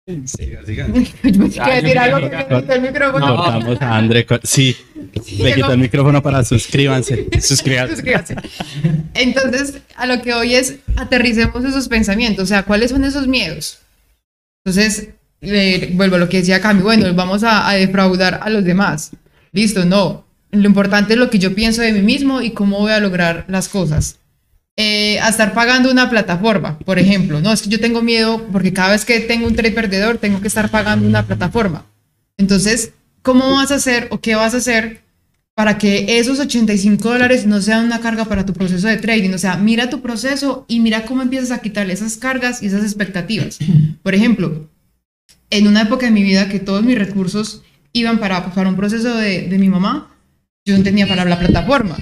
[2.81, 3.35] micrófono.
[3.35, 4.25] Cortamos a André.
[4.25, 4.75] co- Sí,
[5.39, 6.43] le quitó el micrófono para
[7.89, 8.35] suscríbanse.
[9.13, 13.79] Entonces, a lo que hoy es aterricemos esos pensamientos, o sea, ¿cuáles son esos miedos?
[14.65, 15.09] Entonces,
[15.41, 19.11] eh, vuelvo a lo que decía Cami, bueno, vamos a, a defraudar a los demás.
[19.51, 20.25] Listo, no.
[20.51, 23.45] Lo importante es lo que yo pienso de mí mismo y cómo voy a lograr
[23.47, 24.17] las cosas.
[24.77, 27.41] Eh, a estar pagando una plataforma, por ejemplo.
[27.41, 30.39] No, es que yo tengo miedo porque cada vez que tengo un trade perdedor tengo
[30.41, 31.85] que estar pagando una plataforma.
[32.37, 35.01] Entonces, ¿cómo vas a hacer o qué vas a hacer
[35.55, 39.33] para que esos 85 dólares no sean una carga para tu proceso de trading?
[39.33, 42.83] O sea, mira tu proceso y mira cómo empiezas a quitarle esas cargas y esas
[42.83, 43.59] expectativas.
[44.01, 44.69] Por ejemplo,
[45.49, 47.61] en una época de mi vida que todos mis recursos
[47.91, 50.15] iban para, para un proceso de, de mi mamá,
[50.65, 51.97] yo no tenía para la plataforma.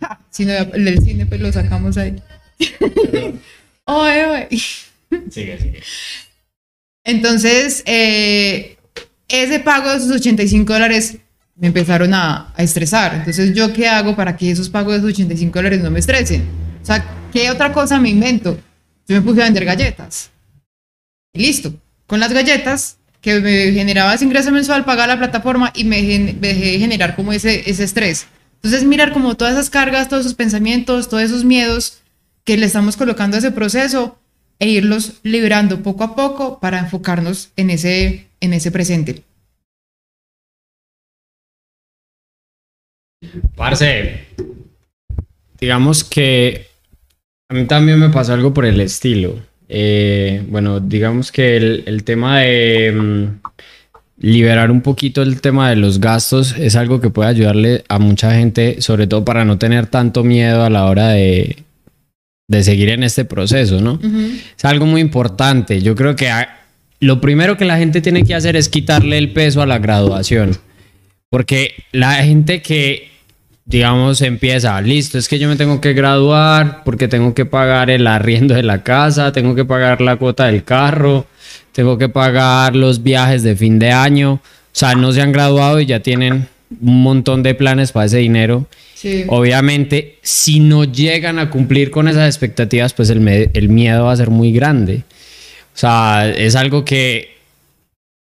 [0.08, 2.16] Ja, Sino el del cine, pues lo sacamos ahí.
[3.84, 4.62] Oye, oye.
[5.30, 5.82] Sigue, sigue.
[7.04, 8.76] Entonces, eh,
[9.28, 11.16] ese pago de esos 85 dólares
[11.56, 13.14] me empezaron a, a estresar.
[13.14, 16.42] Entonces, ¿yo qué hago para que esos pagos de esos 85 dólares no me estresen?
[16.82, 18.58] O sea, ¿qué otra cosa me invento?
[19.08, 20.30] Yo me puse a vender galletas.
[21.32, 21.74] Y listo.
[22.06, 26.38] Con las galletas, que me generaba ese ingreso mensual, pagaba la plataforma y me, gen-
[26.40, 28.26] me dejé de generar como ese, ese estrés.
[28.62, 32.00] Entonces, mirar como todas esas cargas, todos esos pensamientos, todos esos miedos
[32.44, 34.18] que le estamos colocando a ese proceso
[34.58, 39.22] e irlos liberando poco a poco para enfocarnos en ese, en ese presente.
[43.56, 44.26] Parce,
[45.58, 46.66] digamos que
[47.48, 49.40] a mí también me pasó algo por el estilo.
[49.68, 53.40] Eh, bueno, digamos que el, tema de mm,
[54.20, 58.32] liberar un poquito el tema de los gastos es algo que puede ayudarle a mucha
[58.34, 61.56] gente, sobre todo para no tener tanto miedo a la hora de,
[62.48, 63.98] de seguir en este proceso, ¿no?
[64.56, 65.80] Es algo muy importante.
[65.80, 66.56] Yo creo que a-
[67.00, 70.56] lo primero que la gente tiene que hacer es quitarle el peso a la graduación.
[71.30, 73.08] Porque la gente que,
[73.64, 78.06] digamos, empieza, listo, es que yo me tengo que graduar porque tengo que pagar el
[78.06, 81.24] arriendo de la casa, tengo que pagar la cuota del carro,
[81.72, 84.34] tengo que pagar los viajes de fin de año.
[84.34, 84.40] O
[84.72, 86.48] sea, no se han graduado y ya tienen
[86.80, 88.66] un montón de planes para ese dinero.
[88.94, 89.24] Sí.
[89.28, 94.16] Obviamente, si no llegan a cumplir con esas expectativas, pues el, el miedo va a
[94.16, 95.04] ser muy grande.
[95.74, 97.36] O sea, es algo que,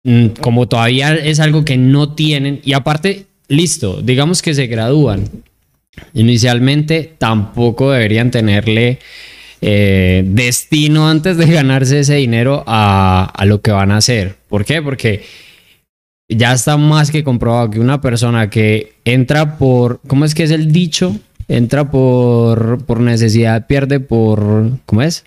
[0.03, 5.29] mm, como todavía es algo que no tienen, y aparte, listo, digamos que se gradúan.
[6.13, 8.99] Inicialmente tampoco deberían tenerle
[9.65, 14.35] eh, destino antes de ganarse ese dinero a, a lo que van a hacer.
[14.49, 14.81] ¿Por qué?
[14.81, 15.23] Porque
[16.27, 20.51] ya está más que comprobado que una persona que entra por, ¿cómo es que es
[20.51, 21.15] el dicho?
[21.47, 25.23] Entra por, por necesidad, pierde por, ¿cómo es?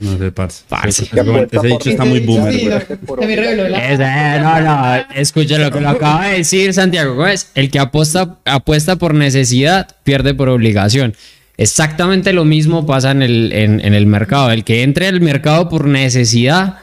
[0.00, 0.64] No sé, parce.
[0.66, 1.04] Parce.
[1.04, 6.38] Ese, dicho está muy boomer, Sí, Ese, no, no, escucha lo que lo acaba de
[6.38, 7.50] decir Santiago Gómez.
[7.54, 11.14] El que apuesta, apuesta por necesidad pierde por obligación.
[11.56, 14.50] Exactamente lo mismo pasa en el, en, el mercado.
[14.50, 16.78] El que entre al mercado por necesidad,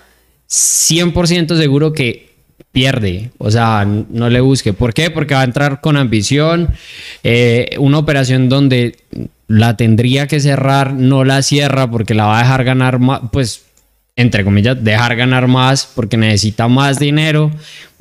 [0.49, 2.31] 100% seguro que
[2.71, 3.31] pierde.
[3.37, 4.73] O sea, no le busque.
[4.73, 5.09] ¿Por qué?
[5.09, 6.69] Porque va a entrar con ambición.
[7.23, 8.97] eh, una operación donde
[9.47, 13.21] la tendría que cerrar, no la cierra porque la va a dejar ganar más.
[13.31, 13.65] Pues
[14.15, 17.51] entre comillas, dejar ganar más porque necesita más dinero,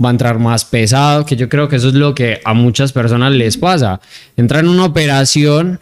[0.02, 2.92] va a entrar más pesado, que yo creo que eso es lo que a muchas
[2.92, 4.00] personas les pasa.
[4.36, 5.80] Entran en una operación,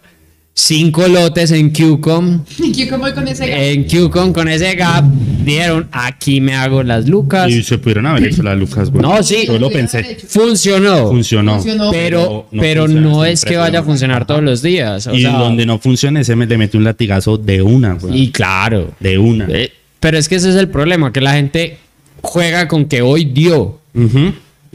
[0.53, 3.71] cinco lotes en QCOM, ¿Y cómo voy con ese?
[3.73, 5.05] en QCOM con ese gap,
[5.45, 7.49] dieron, aquí me hago las lucas.
[7.49, 9.01] Y se pudieron haber hecho las lucas, güey.
[9.01, 9.45] No, sí.
[9.47, 10.17] Yo lo pensé.
[10.27, 11.07] Funcionó.
[11.07, 11.55] Funcionó.
[11.55, 11.91] Funcionó.
[11.91, 15.07] Pero, No, pero funciona no es que vaya a funcionar todos los días.
[15.07, 18.23] o y sea, donde no funcione, ese me le mete un latigazo de una, güey.
[18.23, 18.91] y claro.
[18.99, 19.47] De una.
[19.49, 19.71] Eh,
[20.01, 21.77] Pero es que ese es el problema, que la gente
[22.21, 23.79] juega con que hoy dio,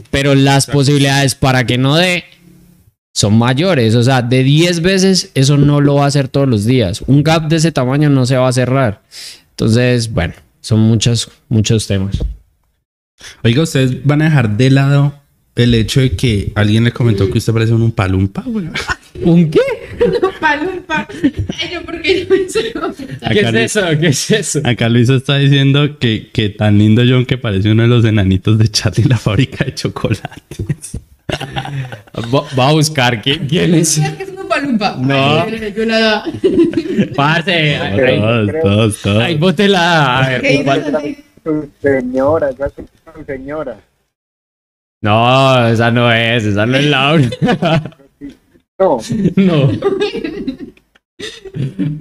[0.09, 2.23] pero las posibilidades para que no dé
[3.15, 3.95] son mayores.
[3.95, 7.01] O sea, de 10 veces eso no lo va a hacer todos los días.
[7.07, 9.01] Un gap de ese tamaño no se va a cerrar.
[9.51, 12.23] Entonces, bueno, son muchos, muchos temas.
[13.43, 15.15] Oiga, ¿ustedes van a dejar de lado
[15.55, 18.67] el hecho de que alguien le comentó que usted parece un palumpa, güey?
[19.23, 19.61] ¿Un qué?
[20.39, 21.07] Palumpa.
[21.59, 22.27] Ay, yo, ¿por qué
[22.75, 23.31] no comentar?
[23.33, 23.99] ¿Qué Acá es eso?
[23.99, 24.61] ¿Qué es eso?
[24.63, 28.57] Acá Luisa está diciendo que, que tan lindo John que parece uno de los enanitos
[28.57, 30.97] de Charlie la fábrica de chocolates.
[32.57, 33.93] Va, a buscar quién, quién es.
[33.93, 34.35] ¿Sabes qué es?
[34.99, 35.41] No.
[35.41, 36.23] Ay, yo la...
[37.15, 39.23] Parce, ahí, Todos, todos, todos.
[39.23, 40.19] ahí bótela.
[40.19, 41.17] A ver, ¿Qué ¿cuál- dices, Santi?
[41.43, 43.77] Su señora, esa es su señora.
[45.01, 47.29] No, esa no es, esa no es Laura.
[48.77, 48.99] No.
[49.35, 49.71] no.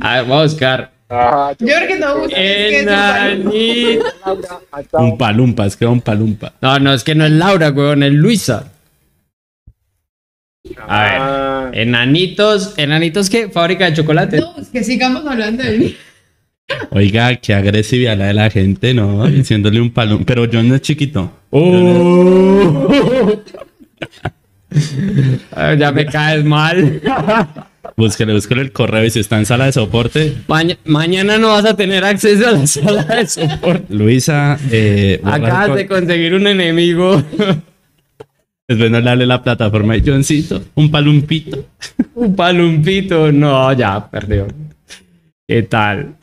[0.00, 0.92] A ver, voy a buscar.
[1.08, 2.34] Ajá, Yo creo que no gusta.
[2.36, 3.28] que un palumpa.
[3.36, 4.04] Enanito.
[4.24, 6.52] Laura, hasta Un palumpa, es que era un palumpa.
[6.60, 8.72] No, no, es que no es Laura, weón, es Luisa.
[10.88, 11.12] A ver.
[11.20, 13.48] Ah, Enanitos, ¿enanitos qué?
[13.50, 14.40] Fábrica de chocolate.
[14.40, 15.96] No, es que sigamos hablando de mí.
[16.90, 19.26] Oiga, qué agresividad la de la gente, ¿no?
[19.26, 20.24] Diciéndole un palumpa.
[20.26, 21.30] Pero John no es chiquito.
[21.50, 22.88] Oh.
[25.78, 27.00] Ya me caes mal.
[27.96, 30.34] Búsquele, búsquele el correo y si está en sala de soporte.
[30.48, 33.94] Maña- mañana no vas a tener acceso a la sala de soporte.
[33.94, 37.22] Luisa, eh, Acabas de conseguir un enemigo.
[38.66, 41.66] Después no le hable la plataforma de Johncito, un palumpito.
[42.14, 43.30] Un palumpito.
[43.30, 44.46] No, ya, perdió.
[45.46, 46.16] ¿Qué tal?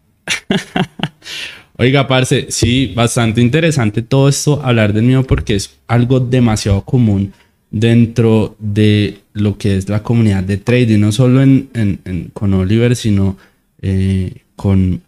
[1.78, 7.32] Oiga, parce, sí, bastante interesante todo esto, hablar del mío, porque es algo demasiado común
[7.72, 12.54] dentro de lo que es la comunidad de trading, no solo en, en- en- con
[12.54, 13.38] Oliver, sino
[13.82, 15.02] eh, con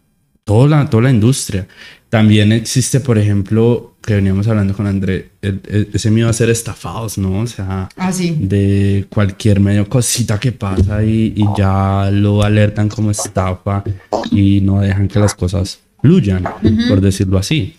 [0.46, 1.68] toda la, toda la industria.
[2.10, 6.50] También existe, por ejemplo, que veníamos hablando con André, el- el- ese miedo a ser
[6.50, 7.40] estafados, ¿no?
[7.42, 8.36] O sea, Ah, sí.
[8.40, 13.84] de cualquier medio cosita que pasa y, y ya lo alertan como estafa
[14.32, 16.44] y no dejan que las cosas fluyan,
[16.90, 17.76] por decirlo así.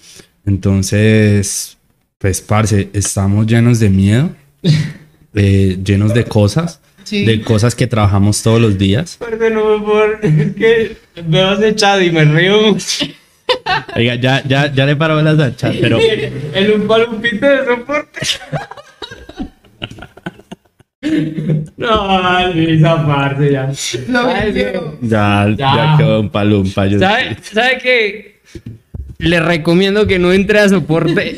[0.46, 1.76] Entonces,
[2.18, 4.30] pues, parce, estamos llenos de miedo,
[5.34, 7.24] eh, llenos de cosas, Sí.
[7.26, 9.18] de cosas que trabajamos todos los días.
[9.18, 10.96] Perdón, por que
[11.28, 13.04] me has echado y me río mucho.
[13.94, 15.98] Oiga, ya, ya, ya le paró las al chat, pero
[16.54, 18.20] El un palumpito de soporte.
[21.76, 23.70] No, Luisa, parce, ya.
[24.26, 25.54] Ay, ya, ya.
[25.56, 25.94] Ya.
[25.98, 26.86] quedó un palumpa.
[26.86, 28.40] yo- ¿Sabe, ¿Sabe qué?
[29.18, 31.36] Le recomiendo que no entre a soporte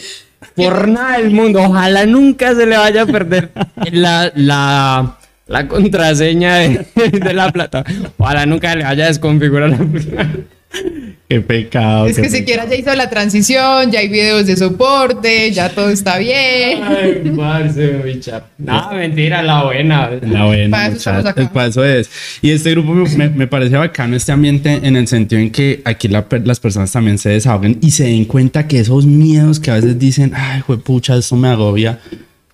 [0.54, 1.62] por nada del mundo.
[1.62, 3.50] Ojalá nunca se le vaya a perder
[3.92, 5.16] la, la,
[5.46, 7.84] la contraseña de, la plata.
[8.16, 9.78] Ojalá nunca le vaya a desconfigurar la.
[11.28, 12.06] Qué pecado.
[12.06, 16.18] Es que siquiera ya hizo la transición, ya hay videos de soporte, ya todo está
[16.18, 16.84] bien.
[16.84, 18.44] Ay, parce, bicha.
[18.58, 20.10] No, mentira, la buena.
[20.22, 21.52] La buena, Para eso estamos muchachos, acá.
[21.52, 22.08] para eso es.
[22.42, 26.06] Y este grupo me, me, parece bacano este ambiente en el sentido en que aquí
[26.06, 29.74] la las personas también se desahoguen y se den cuenta que esos miedos que a
[29.74, 31.98] veces dicen, ay, pucha, esto me agobia.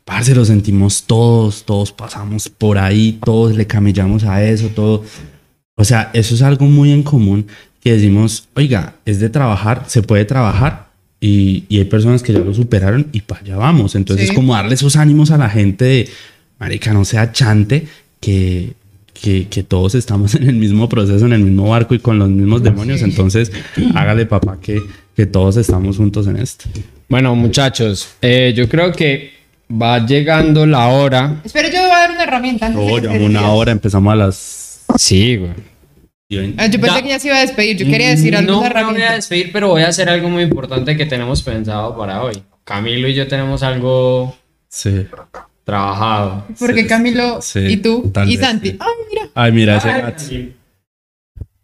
[0.04, 5.04] Parce, lo sentimos todos, todos pasamos por ahí, todos le camellamos a eso, todo.
[5.76, 7.46] O sea, eso es algo muy en común
[7.83, 10.89] que decimos, oiga, es de trabajar, se puede trabajar
[11.20, 13.95] y, y hay personas que ya lo superaron y para allá vamos.
[13.95, 14.30] Entonces, Sí.
[14.33, 16.09] es como darle esos ánimos a la gente de,
[16.59, 17.87] marica, no sea chante,
[18.20, 18.74] que,
[19.20, 22.28] que, que todos estamos en el mismo proceso, en el mismo barco y con los
[22.28, 23.03] mismos demonios.
[23.03, 23.51] Entonces,
[23.95, 24.80] hágale, papá, que,
[25.16, 26.66] que todos estamos juntos en esto.
[27.09, 29.33] Bueno, muchachos, eh, yo creo que
[29.70, 31.41] va llegando la hora.
[31.45, 32.70] Espera, yo voy a dar una herramienta.
[32.70, 34.80] de Oh, una hora, empezamos a las...
[34.97, 35.51] Sí, güey.
[36.59, 37.03] Ah, yo pensé Ya.
[37.03, 37.76] que ya se iba a despedir.
[37.76, 40.43] Yo quería decir algo No me voy a despedir, pero voy a hacer algo muy
[40.43, 42.43] importante que tenemos pensado para hoy.
[42.64, 44.37] Camilo y yo tenemos algo
[44.68, 45.07] Sí.
[45.64, 46.45] trabajado.
[46.59, 48.70] Porque Sí, Camilo sí, y tú y vez, Santi.
[48.70, 48.76] sí.
[48.80, 49.28] Ay, mira.
[49.35, 50.22] Ay, mira ese gato.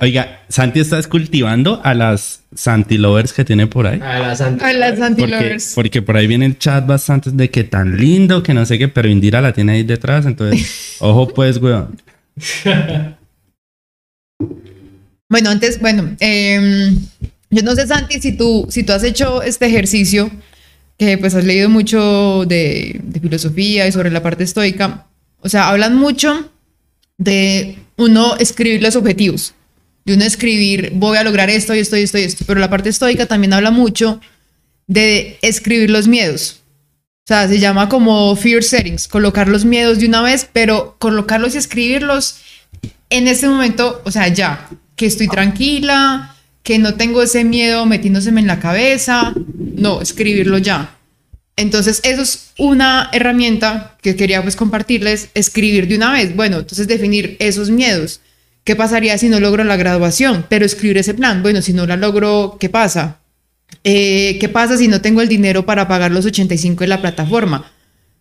[0.00, 3.98] Oiga, Santi estás cultivando a las Santi lovers que tiene por ahí.
[4.00, 4.68] A la Santa.
[4.68, 5.72] A las Santi Porque, lovers.
[5.74, 8.86] porque por ahí viene el chat bastante de que tan lindo, que no sé qué,
[8.86, 12.00] pero Indira la tiene ahí detrás, entonces, ojo pues, weón.
[15.28, 16.98] Bueno, antes, bueno, em,
[17.50, 20.30] yo no sé, Santi, si tú, si tú has hecho este ejercicio,
[20.96, 25.06] que pues has leído mucho de, de filosofía y sobre la parte estoica,
[25.40, 26.50] o sea, hablan mucho
[27.18, 29.54] de uno escribir los objetivos,
[30.04, 32.70] de uno escribir, voy a lograr esto y esto y esto y esto, pero la
[32.70, 34.20] parte estoica también habla mucho
[34.86, 36.62] de escribir los miedos.
[37.24, 41.54] O sea, se llama como fear settings, colocar los miedos de una vez, pero colocarlos
[41.54, 42.40] y escribirlos
[43.10, 48.40] en ese momento, o sea, ya, que estoy tranquila, que no tengo ese miedo metiéndoseme
[48.40, 50.96] en la cabeza, no, escribirlo ya.
[51.56, 56.36] Entonces, eso es una herramienta que quería pues compartirles, escribir de una vez.
[56.36, 58.20] Bueno, entonces definir esos miedos.
[58.62, 60.46] ¿Qué pasaría si no logro la graduación?
[60.48, 61.42] Pero escribir ese plan.
[61.42, 63.18] Bueno, si no la logro, ¿qué pasa?
[63.82, 67.72] Eh, ¿Qué pasa si no tengo el dinero para pagar los 85 de la plataforma?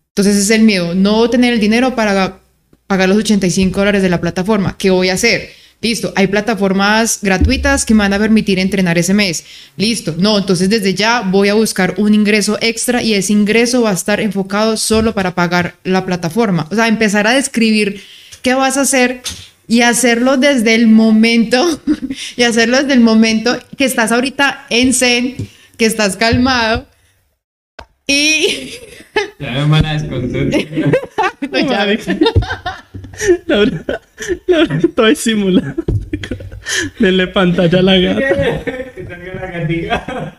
[0.08, 2.40] Entonces es el miedo, no tener el dinero para
[2.88, 4.76] pagar los 85 dólares de la plataforma.
[4.76, 5.50] ¿Qué voy a hacer?
[5.80, 9.44] Listo, hay plataformas gratuitas que me van a permitir entrenar ese mes.
[9.76, 13.90] Listo, no, entonces desde ya voy a buscar un ingreso extra y ese ingreso va
[13.90, 16.66] a estar enfocado solo para pagar la plataforma.
[16.72, 18.02] O sea, empezar a describir
[18.42, 19.22] qué vas a hacer
[19.68, 21.80] y hacerlo desde el momento,
[22.36, 25.36] y hacerlo desde el momento que estás ahorita en zen,
[25.76, 26.88] que estás calmado
[28.06, 28.72] y...
[29.38, 30.46] Ya me van a descontar.
[31.50, 31.86] No, ya.
[33.46, 34.00] Laura,
[34.46, 35.82] Laura estoy simulando.
[36.98, 38.20] Denle pantalla a la gata.
[38.94, 40.38] Que salga la gatica.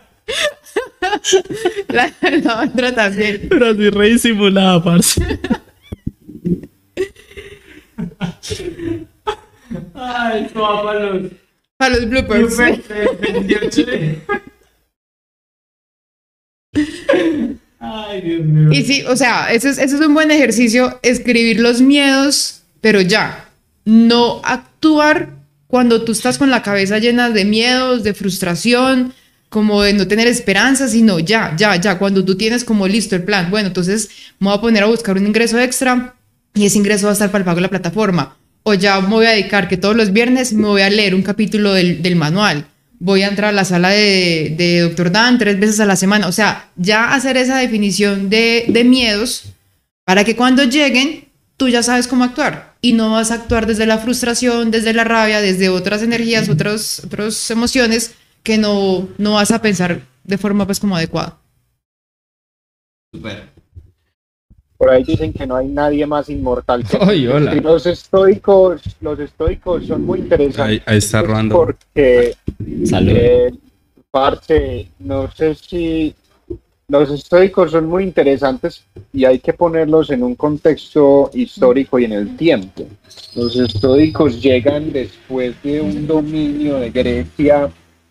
[1.90, 2.12] La,
[2.44, 3.48] la otra también.
[3.50, 5.22] Pero así re disimulada, parce.
[9.94, 11.32] Ay, esto va para los
[11.78, 12.58] Para los bloopers.
[12.58, 14.22] bloopers de 28 de-
[18.72, 23.02] Y sí, o sea, ese es, ese es un buen ejercicio, escribir los miedos, pero
[23.02, 23.50] ya,
[23.86, 25.30] no actuar
[25.68, 29.14] cuando tú estás con la cabeza llena de miedos, de frustración,
[29.50, 33.24] como de no tener esperanza, sino ya, ya, ya, cuando tú tienes como listo el
[33.24, 34.10] plan, bueno, entonces
[34.40, 36.16] me voy a poner a buscar un ingreso extra
[36.54, 38.36] y ese ingreso va a estar para el pago de la plataforma.
[38.64, 41.24] O ya me voy a dedicar que todos los viernes me voy a leer un
[41.24, 42.68] capítulo del, del manual.
[43.00, 45.12] Voy a entrar a la sala de, de Dr.
[45.12, 46.28] Dan tres veces a la semana.
[46.28, 49.46] O sea, ya hacer esa definición de, de miedos
[50.06, 51.30] para que cuando lleguen
[51.60, 55.04] tú ya sabes cómo actuar y no vas a actuar desde la frustración, desde la
[55.04, 60.66] rabia, desde otras energías, otros, otras emociones que no, no vas a pensar de forma
[60.66, 61.38] pues como adecuada.
[63.14, 63.59] Super.
[64.80, 67.54] Por ahí dicen que no hay nadie más inmortal que Ay, hola.
[67.54, 70.60] Y los estoicos, los estoicos son muy interesantes.
[70.60, 71.54] Ahí, ahí está robando.
[71.54, 72.34] Porque,
[72.86, 73.12] Salud.
[73.14, 73.52] eh,
[74.10, 76.16] parce, no sé si
[76.88, 82.14] los estoicos son muy interesantes y hay que ponerlos en un contexto histórico y en
[82.14, 82.88] el tiempo.
[83.36, 87.70] Los estoicos llegan después de un dominio de Grecia,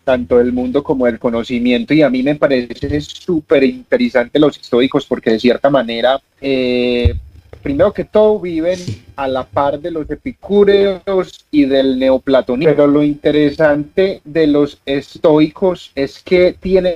[0.09, 5.05] tanto del mundo como del conocimiento, y a mí me parece súper interesante los estoicos
[5.05, 7.13] porque de cierta manera, eh,
[7.61, 8.79] primero que todo, viven
[9.15, 12.73] a la par de los epicúreos y del neoplatonismo.
[12.73, 16.95] Pero lo interesante de los estoicos es que tienen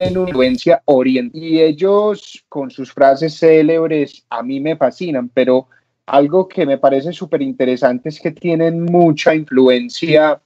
[0.00, 5.68] una influencia oriental y ellos con sus frases célebres a mí me fascinan, pero
[6.04, 10.42] algo que me parece súper interesante es que tienen mucha influencia,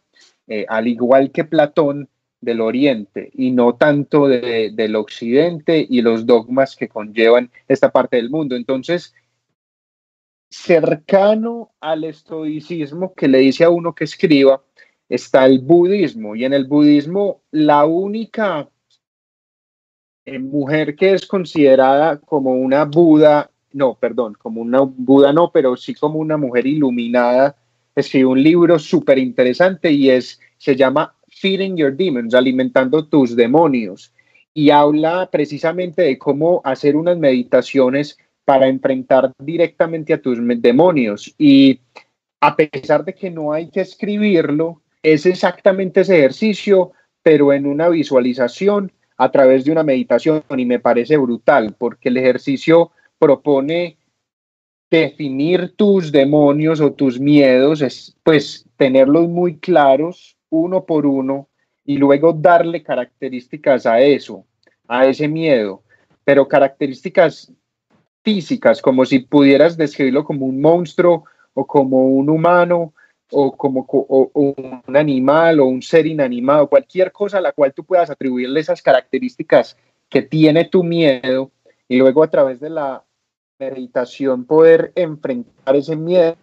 [0.48, 2.08] eh, al igual que Platón,
[2.40, 8.16] del Oriente y no tanto de- del Occidente y los dogmas que conllevan esta parte
[8.16, 8.54] del mundo.
[8.54, 9.14] Entonces,
[10.50, 14.62] cercano al estoicismo que le dice a uno que escriba,
[15.08, 18.68] está el budismo y en el budismo la única
[20.26, 25.76] eh, mujer que es considerada como una Buda, no, perdón, como una Buda no, pero
[25.76, 27.56] sí como una mujer iluminada,
[28.00, 34.12] escribió un libro súper interesante y es, se llama Feeding Your Demons, alimentando tus demonios,
[34.54, 41.34] y habla precisamente de cómo hacer unas meditaciones para enfrentar directamente a tus demonios.
[41.38, 41.80] Y
[42.40, 46.92] a pesar de que no hay que escribirlo, es exactamente ese ejercicio,
[47.22, 52.16] pero en una visualización a través de una meditación y me parece brutal porque el
[52.16, 53.97] ejercicio propone
[54.90, 61.48] definir tus demonios o tus miedos, es, pues tenerlos muy claros uno por uno
[61.84, 64.44] y luego darle características a eso,
[64.86, 65.82] a ese miedo,
[66.24, 67.52] pero características
[68.22, 71.24] físicas, como si pudieras describirlo como un monstruo
[71.54, 72.92] o como un humano
[73.30, 73.86] o como
[74.34, 78.82] un animal o un ser inanimado, cualquier cosa a la cual tú puedas atribuirle esas
[78.82, 79.76] características
[80.08, 81.50] que tiene tu miedo
[81.88, 83.04] y luego a través de la
[83.58, 86.36] meditación poder enfrentar ese miedo.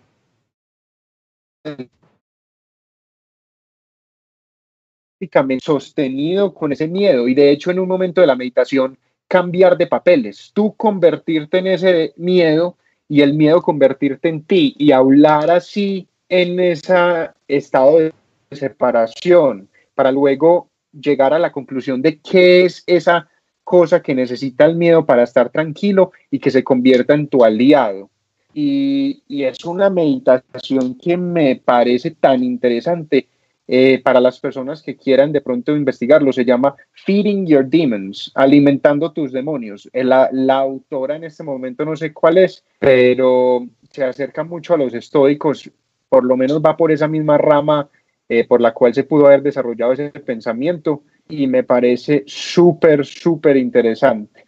[5.62, 7.28] Sostenido con ese miedo.
[7.28, 8.98] Y de hecho en un momento de la meditación
[9.28, 14.76] cambiar de papeles, tú convertirte en ese miedo y el miedo convertirte en ti.
[14.78, 18.14] Y hablar así en ese estado de
[18.52, 23.30] separación para luego llegar a la conclusión de qué es esa
[23.66, 28.10] cosa que necesita el miedo para estar tranquilo y que se convierta en tu aliado.
[28.54, 33.28] Y, es una meditación que me parece tan interesante
[33.68, 39.12] eh, para las personas que quieran de pronto investigarlo, se llama Feeding Your Demons, alimentando
[39.12, 39.90] tus demonios.
[39.92, 44.76] Eh, la, la, autora en este momento no sé cuál es, pero se acerca mucho
[44.76, 45.70] a los estoicos,
[46.08, 47.90] por lo menos va por esa misma rama
[48.28, 53.58] eh, por la cual se pudo haber desarrollado ese pensamiento y me parece súper, súper
[53.58, 54.46] interesante.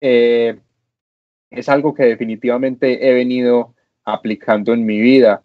[0.00, 3.74] es algo que definitivamente he venido
[4.04, 5.42] aplicando en mi vida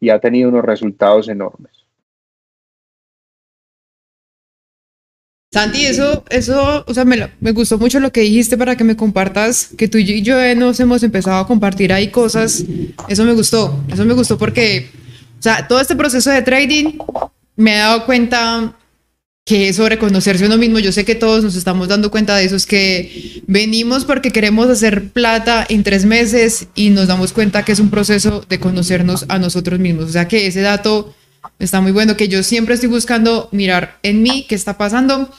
[0.00, 1.72] y ha tenido unos resultados enormes.
[5.50, 8.96] Santi, eso, eso, o sea, me, me, gustó mucho lo que dijiste para que me
[8.96, 12.64] compartas, que tú y yo nos hemos empezado a compartir ahí cosas.
[13.08, 14.90] Eso me gustó, eso me gustó porque,
[15.38, 16.98] o sea, todo este proceso de trading
[17.56, 18.76] me he dado cuenta
[19.48, 22.54] que eso reconocerse uno mismo, yo sé que todos nos estamos dando cuenta de eso,
[22.54, 27.72] es que venimos porque queremos hacer plata en tres meses y nos damos cuenta que
[27.72, 30.04] es un proceso de conocernos a nosotros mismos.
[30.04, 31.14] O sea que ese dato
[31.58, 35.30] Está muy bueno que yo siempre estoy buscando mirar en mí qué está pasando,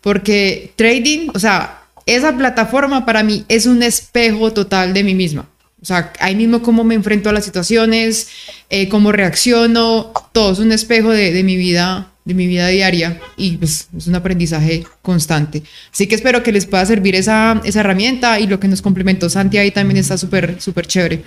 [0.00, 5.48] porque trading, o sea, esa plataforma para mí es un espejo total de mí misma.
[5.82, 8.28] O sea, ahí mismo cómo me enfrento a las situaciones,
[8.70, 13.20] eh, cómo reacciono, todo es un espejo de, de, mi vida, de mi vida diaria
[13.36, 15.62] y pues es un aprendizaje constante.
[15.92, 19.30] Así que espero que les pueda servir esa, esa herramienta y lo que nos complementó
[19.30, 21.22] Santi ahí también está súper, súper chévere.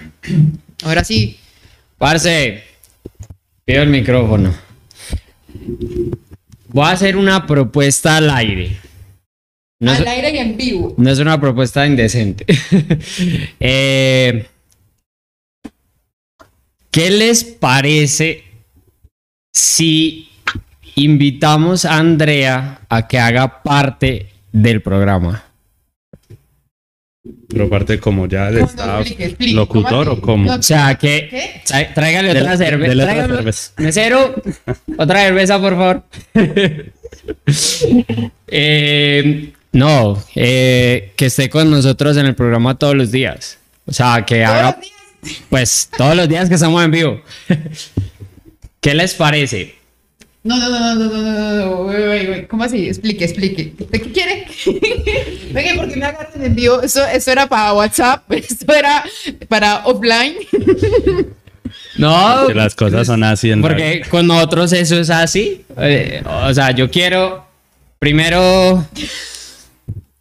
[0.83, 1.37] Ahora sí.
[1.97, 2.63] Parce,
[3.65, 4.53] Pido el micrófono.
[6.67, 8.77] Voy a hacer una propuesta al aire.
[9.79, 10.95] al aire y en vivo.
[10.97, 12.45] No es una propuesta indecente.
[13.59, 14.47] Eh,
[16.91, 18.43] ¿Qué les parece
[19.53, 20.28] si
[21.03, 25.43] invitamos a Andrea a que haga parte del programa?
[27.49, 29.03] Pero parte como ya de estado
[29.39, 30.53] locutor o como.
[30.53, 31.61] o sea, que
[31.93, 33.73] tráigale otra cerveza.
[33.77, 34.35] Mesero,
[34.97, 36.03] otra cerveza, por favor.
[38.51, 43.59] Eh, no, eh, que esté con nosotros en el programa todos los días.
[43.85, 44.79] O sea, que haga.
[45.49, 47.21] Pues todos los días que estamos en vivo.
[48.81, 49.75] ¿Qué les parece?
[50.41, 52.87] No, no, no, no, no, no, no, no, ¿cómo así?
[52.87, 53.73] Explique, explique.
[53.77, 54.47] ¿De qué quiere?
[55.51, 56.81] Venga, porque me agarran en envío.
[56.81, 59.03] Eso, eso era para WhatsApp, esto era
[59.47, 60.35] para offline.
[61.97, 62.47] No.
[62.47, 63.51] Que las cosas son así.
[63.51, 65.65] En porque con nosotros eso es así.
[65.77, 67.45] Eh, o sea, yo quiero
[67.99, 68.87] primero,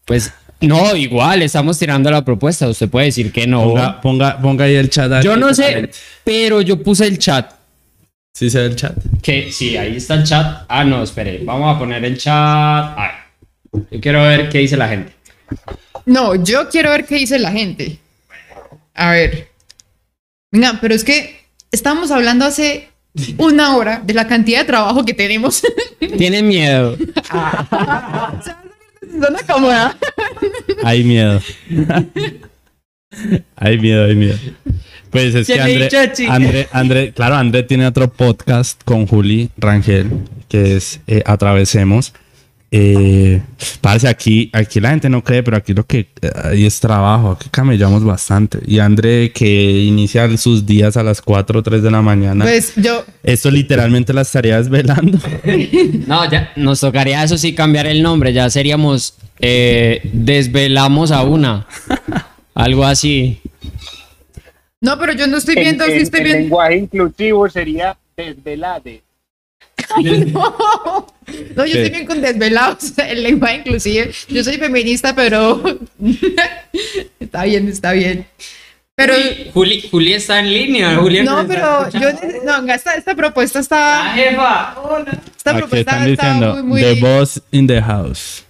[0.05, 2.69] pues no, igual, estamos tirando la propuesta.
[2.69, 3.63] Usted puede decir que no.
[3.63, 5.23] Ponga, ponga, ponga ahí el chat.
[5.23, 5.91] Yo no sé,
[6.25, 7.58] pero yo puse el chat.
[8.39, 8.97] ¿Sí se ve el chat?
[9.21, 10.65] Que sí, ahí está el chat.
[10.69, 11.41] Ah, no, espere.
[11.43, 12.97] Vamos a poner el chat.
[13.91, 15.13] yo quiero ver qué dice la gente.
[16.07, 17.99] No, yo quiero ver qué dice la gente.
[18.95, 19.49] A ver.
[20.53, 21.41] Venga, pero es que
[21.73, 22.91] estamos hablando hace
[23.39, 25.61] una hora de la cantidad de trabajo que tenemos.
[26.17, 26.97] Tienen miedo.
[29.21, 29.99] Zona cómoda.
[30.85, 31.43] Hay miedo.
[33.57, 34.39] hay miedo, hay miedo.
[35.11, 35.61] Pues es que
[36.29, 40.11] André, André, claro, André tiene otro podcast con Juli Rangel,
[40.49, 42.13] que es eh, Atravesemos.
[42.71, 43.41] Eh,
[43.81, 46.09] parece aquí, aquí la gente no cree, pero aquí lo que
[46.45, 48.59] hay es trabajo, aquí camellamos bastante.
[48.67, 52.45] Y André que inicia sus días a las 4 o 3 de la mañana.
[52.45, 53.05] Pues yo...
[53.23, 55.19] Esto literalmente las estaría velando.
[56.07, 61.67] no, ya nos tocaría eso sí cambiar el nombre, ya seríamos eh, desvelamos a una.
[62.55, 63.41] Algo así.
[64.81, 66.39] No, pero yo no estoy viendo si estoy viendo.
[66.39, 69.03] El lenguaje inclusivo sería desvelade.
[70.33, 71.07] no.
[71.57, 74.13] no, yo estoy bien con desvelados, el lenguaje inclusive.
[74.29, 75.63] Yo soy feminista, pero
[77.21, 78.27] está bien, está bien.
[78.99, 79.15] Pero,
[79.55, 80.97] Juli, está en línea.
[80.97, 82.09] Juli no, pero yo,
[82.45, 84.75] no, esta, esta propuesta está, jefa.
[84.83, 85.13] Hola.
[85.37, 88.45] esta Aquí propuesta están está diciendo, muy, muy, The boss in the house.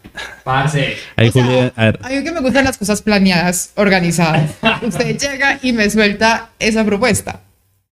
[0.44, 0.96] Parce.
[1.16, 4.52] Ahí O sea, Juli, a ver, a mí que me gustan las cosas planeadas, organizadas.
[4.82, 7.42] Usted llega y me suelta esa propuesta.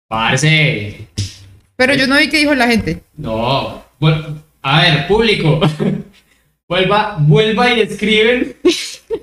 [0.09, 1.07] Parce.
[1.77, 3.01] Pero yo no vi qué dijo la gente.
[3.15, 3.81] No.
[3.97, 5.61] Bueno, a ver, público.
[6.67, 8.57] vuelva, vuelva y escriben.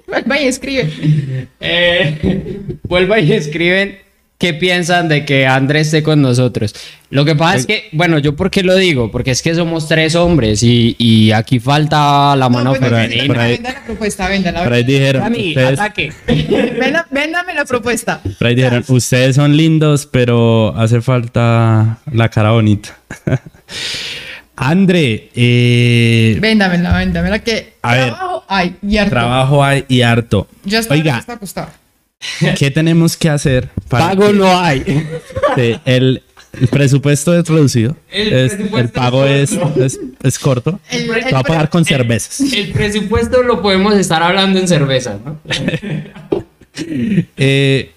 [0.08, 1.48] Vuelva y escribe.
[1.60, 3.98] Eh, vuelva y escriben
[4.38, 6.72] qué piensan de que Andrés esté con nosotros.
[7.10, 9.88] Lo que pasa es que, bueno, yo por qué lo digo, porque es que somos
[9.88, 13.26] tres hombres y, y aquí falta la mano bueno, femenina.
[13.26, 14.62] por ahí- venda la propuesta, véndala.
[14.64, 16.12] por ahí dijeron, Dani, ustedes, ataque.
[16.26, 18.20] Venda- Véndame la propuesta.
[18.38, 22.96] por ahí dijeron, ustedes son lindos, pero hace falta la cara bonita.
[24.60, 28.04] André, eh, Véndamela, véndamela que A ver.
[28.14, 29.10] trabajo hay y harto.
[29.10, 30.48] trabajo hay y harto.
[30.64, 31.68] Ya está, Oiga, está acostado.
[32.58, 34.82] ¿qué tenemos que hacer para Pago que- no hay.
[35.54, 36.22] Sí, el,
[36.60, 37.96] el presupuesto es reducido.
[38.10, 39.84] El Es- el, pago es es, corto.
[39.84, 40.80] es, es corto.
[40.90, 42.40] El- va a pagar con el- cervezas.
[42.52, 45.38] El presupuesto lo podemos estar hablando en cerveza, ¿no?
[47.36, 47.90] Eh,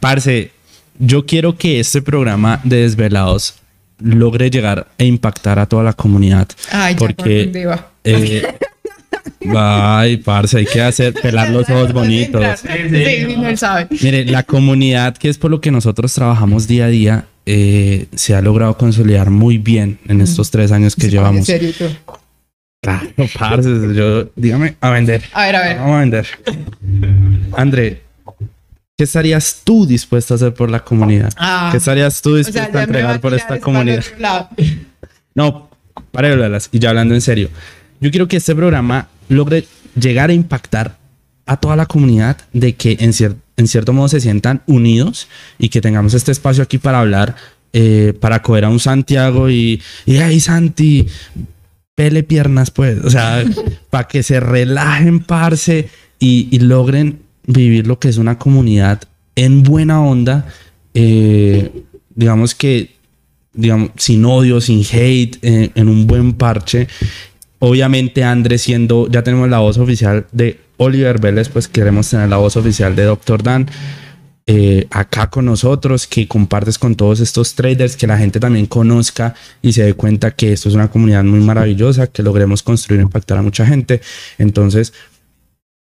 [0.00, 0.50] parce,
[0.98, 3.54] yo quiero que este programa de Desvelados
[4.00, 6.48] logre llegar e impactar a toda la comunidad.
[6.70, 7.90] Ay, ya, ¿por porque, dónde va?
[8.04, 8.42] eh,
[9.56, 12.60] ay, parce, hay que hacer pelar los ojos bonitos.
[12.60, 13.88] Sí, sí, no él sabe.
[14.00, 18.34] Mire, la comunidad, que es por lo que nosotros trabajamos día a día, eh, se
[18.34, 21.46] ha logrado consolidar muy bien en estos tres años que llevamos.
[21.46, 21.72] serio.
[22.80, 23.08] Claro,
[23.38, 25.22] parce, yo, dígame, a vender.
[25.32, 25.76] A ver, a ver.
[25.78, 26.26] Vamos a vender.
[27.56, 28.02] André,
[28.98, 31.30] ¿qué estarías tú dispuesto a hacer por la comunidad?
[31.36, 31.68] Ah.
[31.70, 34.04] ¿Qué estarías tú O dispuesto sea, a entregar a por esta comunidad?
[35.34, 35.70] No,
[36.10, 36.68] para hablarlas.
[36.72, 37.48] Y ya hablando en serio,
[38.00, 39.66] yo quiero que este programa logre
[39.98, 40.98] llegar a impactar
[41.46, 45.68] a toda la comunidad de que en, cier- en cierto modo se sientan unidos y
[45.68, 47.36] que tengamos este espacio aquí para hablar,
[47.72, 51.06] eh, para coger a un Santiago y, y ay Santi,
[51.94, 53.44] pele piernas pues, o sea,
[53.90, 55.88] para que se relajen, parce,
[56.18, 59.02] y, y logren vivir lo que es una comunidad
[59.34, 60.46] en buena onda,
[60.94, 61.72] eh,
[62.14, 62.96] digamos que
[63.52, 66.86] digamos, sin odio, sin hate, eh, en un buen parche.
[67.58, 72.36] Obviamente, Andrés siendo, ya tenemos la voz oficial de Oliver Vélez, pues queremos tener la
[72.36, 73.42] voz oficial de Dr.
[73.42, 73.66] Dan.
[74.50, 79.34] eh, acá con nosotros, que compartes con todos estos traders, que la gente también conozca
[79.60, 83.02] y se dé cuenta que esto es una comunidad muy maravillosa, que logremos construir e
[83.02, 84.00] impactar a mucha gente.
[84.38, 84.94] Entonces,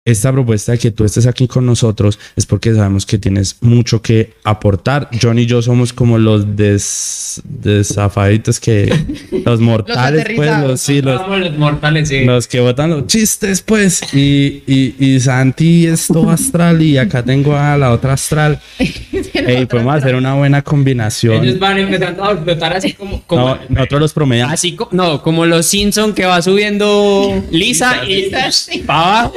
[0.06, 4.00] esta propuesta de que tú estés aquí con nosotros es porque sabemos que tienes mucho
[4.00, 5.10] que aportar.
[5.20, 8.90] John y yo somos como los des, desafaditos que
[9.44, 11.20] los mortales, pues, los, sí, los,
[11.58, 12.24] mortales, sí.
[12.24, 14.00] los que botan los chistes, pues.
[14.14, 18.58] Y, y, y Santi es todo astral y acá tengo a la otra astral.
[18.78, 21.44] Ey, podemos hacer una buena combinación.
[21.44, 23.22] Ellos van empezando a explotar así como...
[23.26, 24.54] como No, nosotros los promediamos.
[24.54, 28.78] Así co- no, como los Simpson que va subiendo Lisa y Lisa, sí.
[28.86, 29.34] para abajo.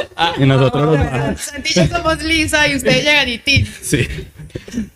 [0.57, 1.41] Nosotros los bajamos.
[1.41, 3.67] Santi y yo somos Lisa y ustedes llegan y tin.
[3.81, 4.07] Sí.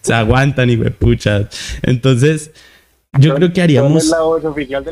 [0.02, 1.48] Se aguantan y puchas.
[1.82, 2.52] Entonces,
[3.20, 4.12] yo creo que haríamos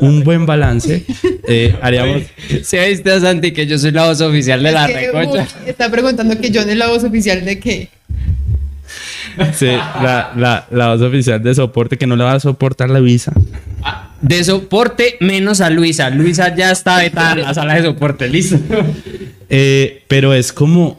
[0.00, 1.04] un buen balance.
[1.48, 2.22] Eh, haríamos.
[2.64, 5.46] ¿Se viste a Santi que yo soy la voz oficial de la recocha?
[5.64, 7.88] está preguntando que John es la voz oficial de qué.
[9.54, 12.98] Sí, la, la, la voz oficial de soporte que no le va a soportar la
[12.98, 13.32] visa.
[13.84, 16.10] Ah, De soporte menos a Luisa.
[16.10, 18.58] Luisa ya está vetada en la sala de soporte, listo.
[19.48, 20.98] Eh, pero es como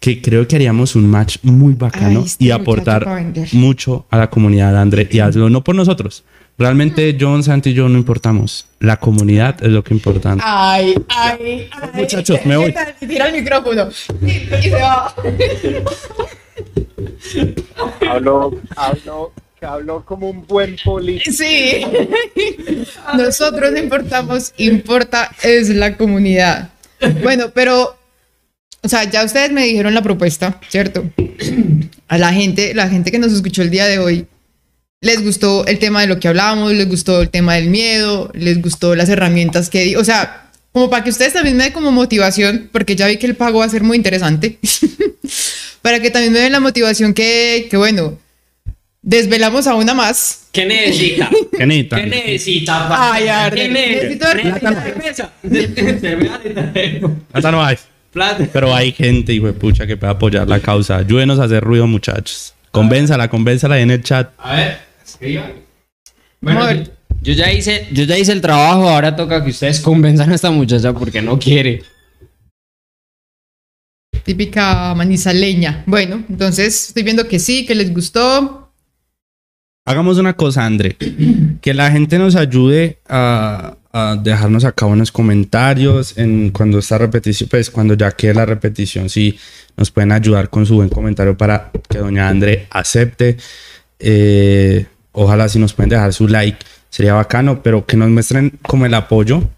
[0.00, 3.06] que creo que haríamos un match muy bacano Ay, y aportar
[3.52, 5.08] mucho a la comunidad, André.
[5.10, 6.24] Y hazlo no por nosotros.
[6.58, 8.66] Realmente John, Santi y yo no importamos.
[8.80, 10.36] La comunidad es lo que importa.
[10.42, 11.90] Ay, ay, ay.
[11.94, 12.74] Muchachos, me voy.
[13.00, 13.88] Tira el micrófono.
[14.26, 15.14] Y se va.
[18.08, 21.32] Habló, habló, habló como un buen político.
[21.32, 21.82] Sí.
[23.16, 26.73] Nosotros no importamos, importa es la comunidad.
[27.22, 27.96] Bueno, pero,
[28.82, 31.10] o sea, ya ustedes me dijeron la propuesta, ¿cierto?
[32.08, 34.26] A la gente, la gente que nos escuchó el día de hoy,
[35.00, 38.60] les gustó el tema de lo que hablábamos, les gustó el tema del miedo, les
[38.62, 41.92] gustó las herramientas que di, o sea, como para que ustedes también me den como
[41.92, 44.58] motivación, porque ya vi que el pago va a ser muy interesante,
[45.82, 48.18] para que también me den la motivación que, que bueno,
[49.04, 50.46] desvelamos a una más.
[50.50, 51.30] ¿Qué necesita?
[51.56, 52.00] ¿Qué necesitan?
[52.00, 53.12] ¿Qué necesita?
[53.12, 53.56] Ay, arde.
[53.56, 54.34] ¿Qué necesita?
[55.42, 56.40] Necesita.
[57.32, 57.76] Plata no hay.
[58.12, 58.48] Plata.
[58.52, 60.96] Pero hay gente, hijo de pucha, que puede apoyar la causa.
[60.98, 62.54] Ayúdenos a hacer ruido, muchachos.
[62.70, 64.32] Convénzala, convénzala ahí en el chat.
[64.38, 65.52] A ver, escriban.
[66.40, 66.90] Vamos a Bueno, ver.
[67.22, 70.50] yo ya hice, yo ya hice el trabajo, ahora toca que ustedes convenzan a esta
[70.50, 71.82] muchacha porque no quiere.
[74.24, 75.82] típica manizaleña.
[75.86, 78.63] Bueno, entonces estoy viendo que sí, que les gustó.
[79.84, 80.96] Hagamos una cosa, André.
[81.60, 87.48] Que la gente nos ayude a, a dejarnos acá unos comentarios en cuando esta repetición,
[87.48, 89.38] pues cuando ya quede la repetición, si
[89.78, 93.38] nos pueden ayudar con su buen comentario para que doña André acepte.
[93.98, 96.58] Eh, ojalá si nos pueden dejar su like,
[96.90, 99.48] sería bacano, pero que nos muestren como el apoyo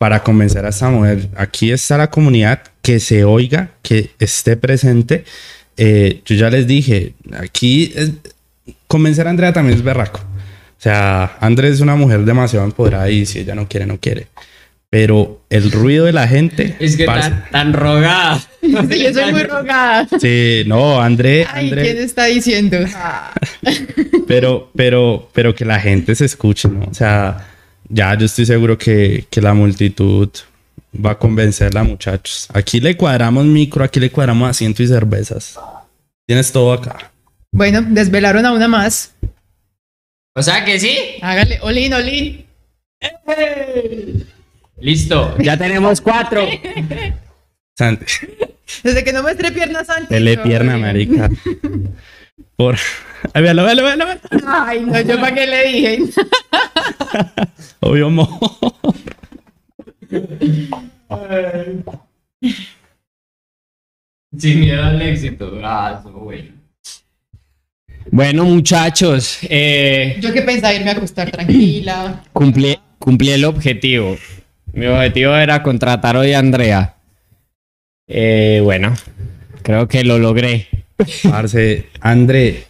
[0.00, 1.28] para convencer a esta mujer.
[1.36, 5.24] Aquí está la comunidad, que se oiga, que esté presente.
[5.76, 8.10] Eh, yo ya les dije, aquí es-
[8.88, 10.18] convencer a Andrea también es berraco.
[10.20, 14.26] O sea, Andrea es una mujer demasiado empoderada y si ella no quiere, no quiere.
[14.90, 16.74] Pero el ruido de la gente...
[16.80, 18.40] Es que parce- tan, tan rogada.
[18.62, 20.08] Sí, yo soy muy rogada.
[20.20, 22.78] Sí, no, André, Ay, André, ¿quién está diciendo?
[22.94, 23.32] Ah,
[24.26, 26.86] pero, pero, pero que la gente se escuche, ¿no?
[26.90, 27.48] O sea,
[27.88, 30.30] ya yo estoy seguro que, que la multitud
[31.04, 32.48] va a convencerla, muchachos.
[32.54, 35.58] Aquí le cuadramos micro, aquí le cuadramos asiento y cervezas.
[36.26, 37.10] Tienes todo acá.
[37.52, 39.14] Bueno, desvelaron a una más.
[40.34, 40.96] O sea que sí.
[41.20, 42.46] Hágale, Olin, Olin.
[44.80, 45.36] Listo.
[45.38, 46.46] Ya tenemos cuatro.
[47.76, 48.06] Sante,
[48.82, 50.08] Desde que no muestre piernas antes.
[50.08, 51.30] Dele no, pierna, marica.
[52.56, 52.76] Por...
[53.32, 54.06] Ay, véalo, véalo, véalo.
[54.46, 55.98] Ay, no, yo para qué le dije.
[57.80, 58.38] Obvio, mo.
[64.36, 65.60] Sin miedo al éxito.
[65.62, 66.57] Ah, eso, bueno.
[68.10, 72.22] Bueno, muchachos, eh, Yo que pensaba irme a acostar tranquila.
[72.32, 74.16] cumplí, cumplí el objetivo.
[74.72, 76.94] Mi objetivo era contratar hoy a Andrea.
[78.06, 78.94] Eh, bueno,
[79.62, 80.68] creo que lo logré.
[81.30, 82.64] Parce, André,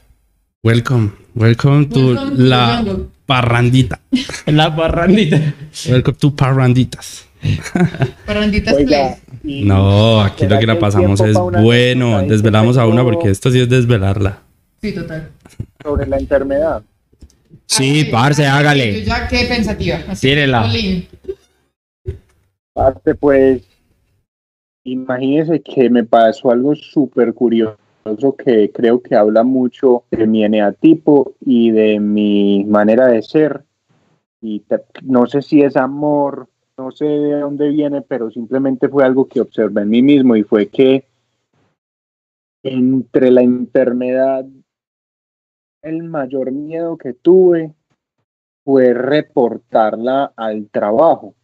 [0.62, 1.10] welcome.
[1.34, 3.10] Welcome to Welcome to la Durango.
[3.26, 4.00] parrandita.
[4.46, 5.54] La parrandita.
[5.88, 7.26] Welcome to parranditas.
[8.26, 12.22] Parranditas Oiga, y- No, aquí lo ¿será que la pasamos es bueno.
[12.22, 14.40] Desvelamos a una porque esto sí es desvelarla.
[14.80, 15.30] Sí, total.
[15.82, 16.82] Sobre la enfermedad.
[17.66, 19.04] Sí, Ay, parce, Yo hágale.
[19.04, 19.98] ya qué pensativa.
[20.20, 20.70] Tírela.
[22.72, 23.62] Parte, pues,
[24.84, 27.76] imagínese que me pasó algo súper curioso
[28.42, 33.64] que creo que habla mucho de mi eneatipo y de mi manera de ser.
[34.40, 36.48] Y te- no sé si es amor,
[36.78, 40.44] no sé de dónde viene, pero simplemente fue algo que observé en mí mismo y
[40.44, 41.04] fue que
[42.62, 44.44] entre la enfermedad,
[45.82, 47.74] el mayor miedo que tuve
[48.64, 51.34] fue reportarla al trabajo.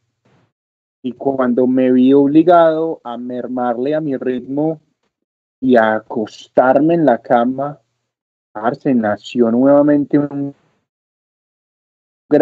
[1.03, 4.81] Y cuando me vi obligado a mermarle a mi ritmo
[5.61, 7.81] y a acostarme en la cama,
[8.53, 10.55] parce, nació nuevamente un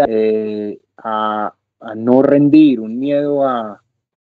[0.08, 1.54] eh, a,
[1.96, 3.82] no rendir, un miedo a,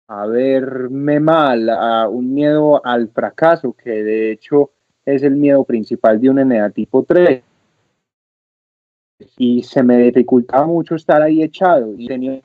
[0.09, 4.73] a verme mal, a un miedo al fracaso, que de hecho
[5.05, 7.43] es el miedo principal de un eneatipo 3.
[9.37, 12.41] Y se me dificultaba mucho estar ahí echado y tenía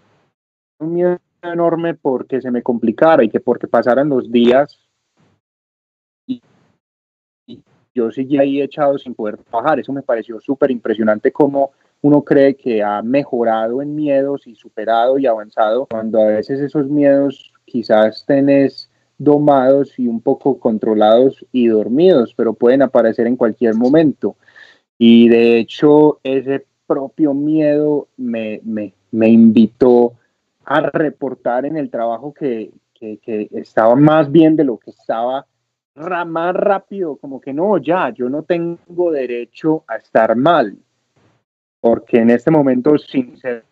[0.79, 4.79] un miedo enorme porque se me complicara y que porque pasaran los días
[6.27, 6.41] y,
[7.47, 7.61] y
[7.93, 9.79] yo seguía ahí echado sin poder trabajar.
[9.79, 15.17] Eso me pareció súper impresionante como uno cree que ha mejorado en miedos y superado
[15.19, 21.67] y avanzado cuando a veces esos miedos quizás tenés domados y un poco controlados y
[21.67, 24.37] dormidos, pero pueden aparecer en cualquier momento.
[24.97, 30.15] Y de hecho ese propio miedo me, me, me invitó
[30.65, 35.45] a reportar en el trabajo que, que, estaba más bien de lo que estaba
[36.25, 40.75] más rápido, como que no, ya, yo no tengo derecho a estar mal,
[41.79, 43.63] porque en este momento sinceramente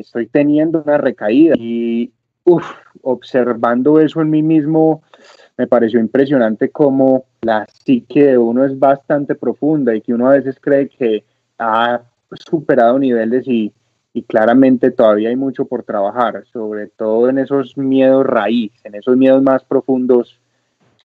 [0.00, 2.12] estoy teniendo una recaída y
[3.02, 5.02] observando eso en mí mismo
[5.60, 10.32] me pareció impresionante como la psique de uno es bastante profunda y que uno a
[10.32, 11.22] veces cree que
[11.58, 12.00] ha
[12.32, 13.70] superado niveles y,
[14.14, 19.18] y claramente todavía hay mucho por trabajar, sobre todo en esos miedos raíz, en esos
[19.18, 20.40] miedos más profundos,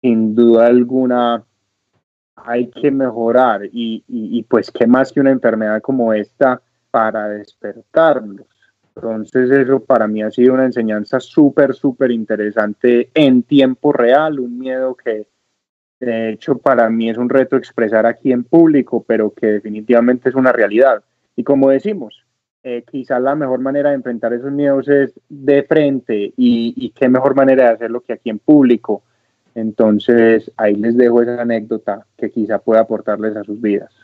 [0.01, 1.43] sin duda alguna
[2.35, 6.61] hay que mejorar y, y, pues qué más que una enfermedad como esta
[6.91, 8.45] para despertarlos.
[8.95, 14.59] Entonces eso para mí ha sido una enseñanza súper, súper interesante en tiempo real, un
[14.59, 15.27] miedo que
[15.99, 20.35] de hecho para mí es un reto expresar aquí en público, pero que definitivamente es
[20.35, 21.03] una realidad.
[21.35, 22.25] Y como decimos,
[22.61, 27.09] eh, quizás la mejor manera de enfrentar esos miedos es de frente y, y qué
[27.09, 29.03] mejor manera de hacerlo que aquí en público.
[29.55, 34.02] Entonces ahí les dejo esa anécdota que quizá pueda aportarles a sus vidas.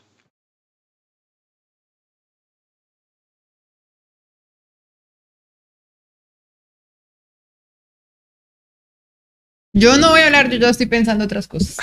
[9.80, 11.78] Yo no voy a hablar, yo ya estoy pensando otras cosas.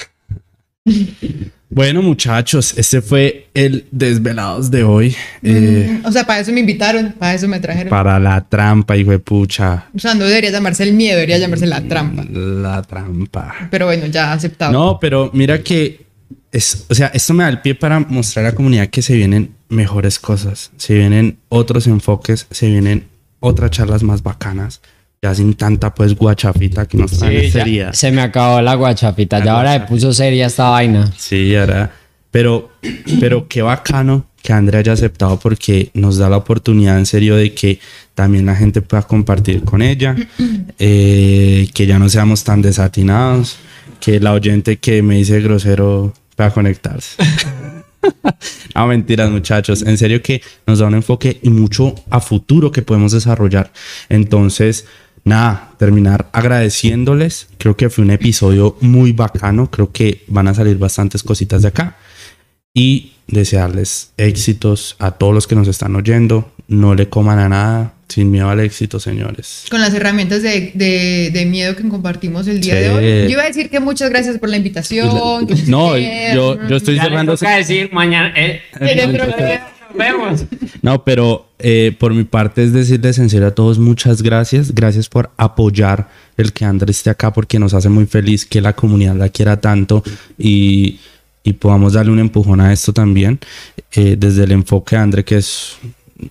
[1.68, 5.14] Bueno, muchachos, este fue el Desvelados de hoy.
[5.42, 7.90] Eh, Mm, o sea, para eso me invitaron, para eso me trajeron.
[7.90, 9.88] para la trampa, hijo de pucha.
[9.94, 12.24] O sea, no debería llamarse el miedo, debería llamarse la trampa.
[12.30, 13.68] La trampa.
[13.70, 14.72] Pero bueno, ya aceptado.
[14.72, 16.06] No, pero mira que
[16.52, 19.14] es, o sea, esto me da el pie para mostrar a la comunidad que se
[19.14, 23.08] vienen mejores cosas, se vienen otros enfoques, se vienen
[23.40, 24.80] otras charlas más bacanas,
[25.26, 29.40] ya sin tanta pues guachafita que nos traen Sí, se me acabó la guachapita.
[29.40, 31.12] La Ya ahora le puso seria esta vaina.
[31.16, 31.90] Sí, ahora,
[32.30, 32.70] pero,
[33.18, 37.52] pero qué bacano que Andrea haya aceptado porque nos da la oportunidad en serio de
[37.52, 37.80] que
[38.14, 40.14] también la gente pueda compartir con ella,
[40.78, 43.56] eh, que ya no seamos tan desatinados,
[43.98, 47.16] que la oyente que me dice grosero pueda conectarse.
[48.76, 49.82] no, mentiras, muchachos.
[49.82, 53.72] En serio que nos da un enfoque y mucho a futuro que podemos desarrollar.
[54.08, 54.86] Entonces,
[55.26, 57.48] nada, terminar agradeciéndoles.
[57.58, 59.70] Creo que fue un episodio muy bacano.
[59.70, 61.96] Creo que van a salir bastantes cositas de acá.
[62.72, 66.50] Y desearles éxitos a todos los que nos están oyendo.
[66.68, 67.92] No le coman a nada.
[68.08, 69.64] Sin miedo al éxito, señores.
[69.68, 72.80] Con las herramientas de, de- de miedo que compartimos el día Sí.
[72.80, 73.04] de hoy.
[73.24, 75.10] Yo iba a decir que muchas gracias por la invitación.
[75.48, 77.36] se No, yo, yo estoy Ya le cerrando.
[77.36, 78.32] toca decir mañana.
[78.36, 78.62] eh,
[80.82, 84.74] No, pero eh, por mi parte es decirles en serio a todos muchas gracias.
[84.74, 88.74] Gracias por apoyar el que Andrés esté acá porque nos hace muy feliz que la
[88.74, 90.02] comunidad la quiera tanto
[90.38, 91.00] y,
[91.42, 93.38] y podamos darle un empujón a esto también.
[93.92, 95.76] eh, desde el enfoque de André, que es,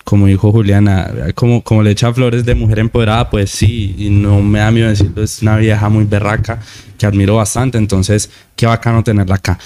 [0.03, 4.41] como dijo Juliana, como, como le echa flores de mujer empoderada, pues sí, y no
[4.41, 6.59] me da miedo decirlo, es una vieja muy berraca
[6.97, 7.77] que admiro bastante.
[7.77, 9.57] Entonces, qué bacano tenerla acá.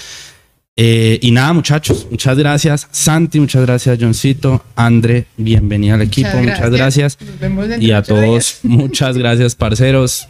[0.82, 2.88] Eh, y nada, muchachos, muchas gracias.
[2.90, 4.64] Santi, muchas gracias, Johncito.
[4.74, 7.18] André, bienvenida al equipo, muchas gracias.
[7.20, 8.60] Nos vemos dentro Y a todos, días.
[8.62, 10.26] muchas gracias, parceros.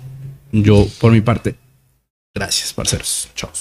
[0.50, 1.54] Yo, por mi parte,
[2.34, 3.28] gracias, parceros.
[3.36, 3.52] Chao.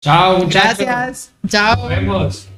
[0.00, 0.78] Chao, muchachos.
[0.78, 1.30] Gracias.
[1.46, 1.76] Chao.
[1.76, 2.48] Nos vemos.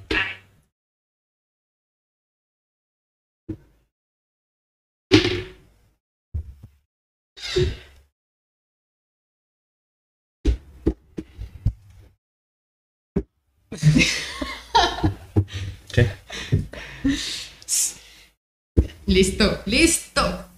[19.06, 20.53] Listo, listo.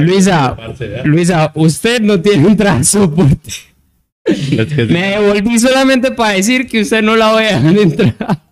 [0.00, 0.56] Luisa,
[1.04, 3.52] Luisa, usted no tiene un transporte.
[4.88, 8.42] Me devolví solamente para decir que usted no la voy a dejar entrar.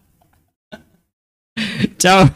[1.98, 2.30] Chao.